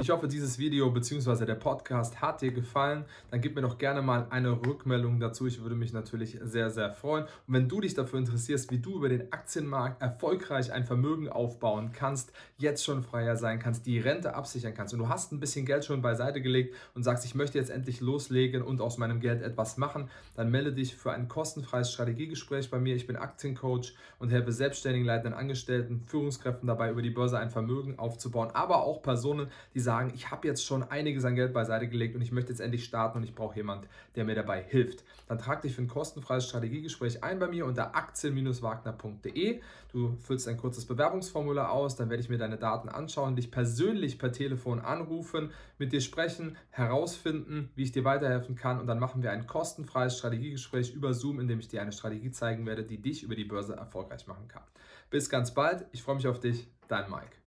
Ich 0.00 0.08
hoffe, 0.08 0.26
dieses 0.26 0.58
Video 0.58 0.90
bzw. 0.90 1.44
der 1.44 1.56
Podcast 1.56 2.22
hat 2.22 2.40
dir 2.40 2.52
gefallen. 2.52 3.04
Dann 3.30 3.42
gib 3.42 3.54
mir 3.54 3.60
doch 3.60 3.76
gerne 3.76 4.00
mal 4.00 4.26
eine 4.30 4.52
Rückmeldung 4.52 5.20
dazu. 5.20 5.46
Ich 5.46 5.60
würde 5.60 5.74
mich 5.74 5.92
natürlich 5.92 6.38
sehr, 6.42 6.70
sehr 6.70 6.90
freuen. 6.90 7.24
Und 7.24 7.54
wenn 7.54 7.68
du 7.68 7.82
dich 7.82 7.92
dafür 7.92 8.18
interessierst, 8.18 8.70
wie 8.70 8.78
du 8.78 8.96
über 8.96 9.10
den 9.10 9.30
Aktienmarkt 9.30 10.00
erfolgreich 10.00 10.72
ein 10.72 10.86
Vermögen 10.86 11.28
aufbauen 11.28 11.92
kannst, 11.92 12.32
jetzt 12.56 12.82
schon 12.82 13.02
freier 13.02 13.36
sein 13.36 13.58
kannst, 13.58 13.84
die 13.84 13.98
Rente 13.98 14.34
absichern 14.34 14.72
kannst 14.72 14.94
und 14.94 15.00
du 15.00 15.10
hast 15.10 15.32
ein 15.32 15.40
bisschen 15.40 15.66
Geld 15.66 15.84
schon 15.84 16.00
beiseite 16.00 16.40
gelegt 16.40 16.74
und 16.94 17.02
sagst, 17.02 17.26
ich 17.26 17.34
möchte 17.34 17.58
jetzt 17.58 17.68
endlich 17.68 18.00
loslegen 18.00 18.62
und 18.62 18.80
aus 18.80 18.96
meinem 18.96 19.20
Geld 19.20 19.42
etwas 19.42 19.76
machen, 19.76 20.08
dann 20.34 20.50
melde 20.50 20.72
dich 20.72 20.96
für 20.96 21.12
ein 21.12 21.28
kostenfreies 21.28 21.92
Strategiegespräch 21.92 22.70
bei 22.70 22.78
mir. 22.78 22.96
Ich 22.96 23.06
bin 23.06 23.16
Aktiencoach 23.16 23.94
und 24.18 24.30
helfe 24.30 24.52
selbstständigen 24.52 25.06
Leitenden, 25.06 25.34
Angestellten, 25.34 26.00
Führungskräften 26.06 26.66
dabei, 26.66 26.90
über 26.90 27.02
die 27.02 27.10
Börse 27.10 27.38
ein 27.38 27.50
Vermögen 27.50 27.98
aufzubauen, 27.98 28.48
aber 28.54 28.69
auch 28.78 29.02
Personen, 29.02 29.50
die 29.74 29.80
sagen, 29.80 29.90
sagen, 29.90 30.12
ich 30.14 30.30
habe 30.30 30.46
jetzt 30.46 30.64
schon 30.64 30.82
einiges 30.84 31.24
an 31.24 31.34
Geld 31.34 31.52
beiseite 31.52 31.88
gelegt 31.88 32.14
und 32.14 32.22
ich 32.22 32.32
möchte 32.32 32.50
jetzt 32.50 32.60
endlich 32.60 32.84
starten 32.84 33.18
und 33.18 33.24
ich 33.24 33.34
brauche 33.34 33.56
jemand, 33.56 33.86
der 34.16 34.24
mir 34.24 34.34
dabei 34.34 34.62
hilft. 34.62 35.04
Dann 35.28 35.38
trag 35.38 35.62
dich 35.62 35.74
für 35.74 35.82
ein 35.82 35.88
kostenfreies 35.88 36.46
Strategiegespräch 36.46 37.22
ein 37.22 37.38
bei 37.38 37.48
mir 37.48 37.66
unter 37.66 37.94
aktien-wagner.de. 37.94 39.60
Du 39.92 40.16
füllst 40.22 40.48
ein 40.48 40.56
kurzes 40.56 40.86
Bewerbungsformular 40.86 41.72
aus, 41.72 41.96
dann 41.96 42.08
werde 42.08 42.22
ich 42.22 42.28
mir 42.28 42.38
deine 42.38 42.56
Daten 42.56 42.88
anschauen, 42.88 43.36
dich 43.36 43.50
persönlich 43.50 44.18
per 44.18 44.32
Telefon 44.32 44.80
anrufen, 44.80 45.50
mit 45.78 45.92
dir 45.92 46.00
sprechen, 46.00 46.56
herausfinden, 46.70 47.70
wie 47.74 47.82
ich 47.82 47.92
dir 47.92 48.04
weiterhelfen 48.04 48.54
kann 48.54 48.78
und 48.78 48.86
dann 48.86 48.98
machen 48.98 49.22
wir 49.22 49.32
ein 49.32 49.46
kostenfreies 49.46 50.16
Strategiegespräch 50.18 50.94
über 50.94 51.14
Zoom, 51.14 51.40
in 51.40 51.48
dem 51.48 51.58
ich 51.58 51.68
dir 51.68 51.82
eine 51.82 51.92
Strategie 51.92 52.30
zeigen 52.30 52.64
werde, 52.66 52.84
die 52.84 52.98
dich 52.98 53.22
über 53.22 53.34
die 53.34 53.44
Börse 53.44 53.74
erfolgreich 53.74 54.26
machen 54.26 54.48
kann. 54.48 54.62
Bis 55.10 55.28
ganz 55.28 55.52
bald, 55.52 55.86
ich 55.90 56.02
freue 56.02 56.14
mich 56.14 56.28
auf 56.28 56.38
dich, 56.38 56.68
dein 56.88 57.10
Mike. 57.10 57.36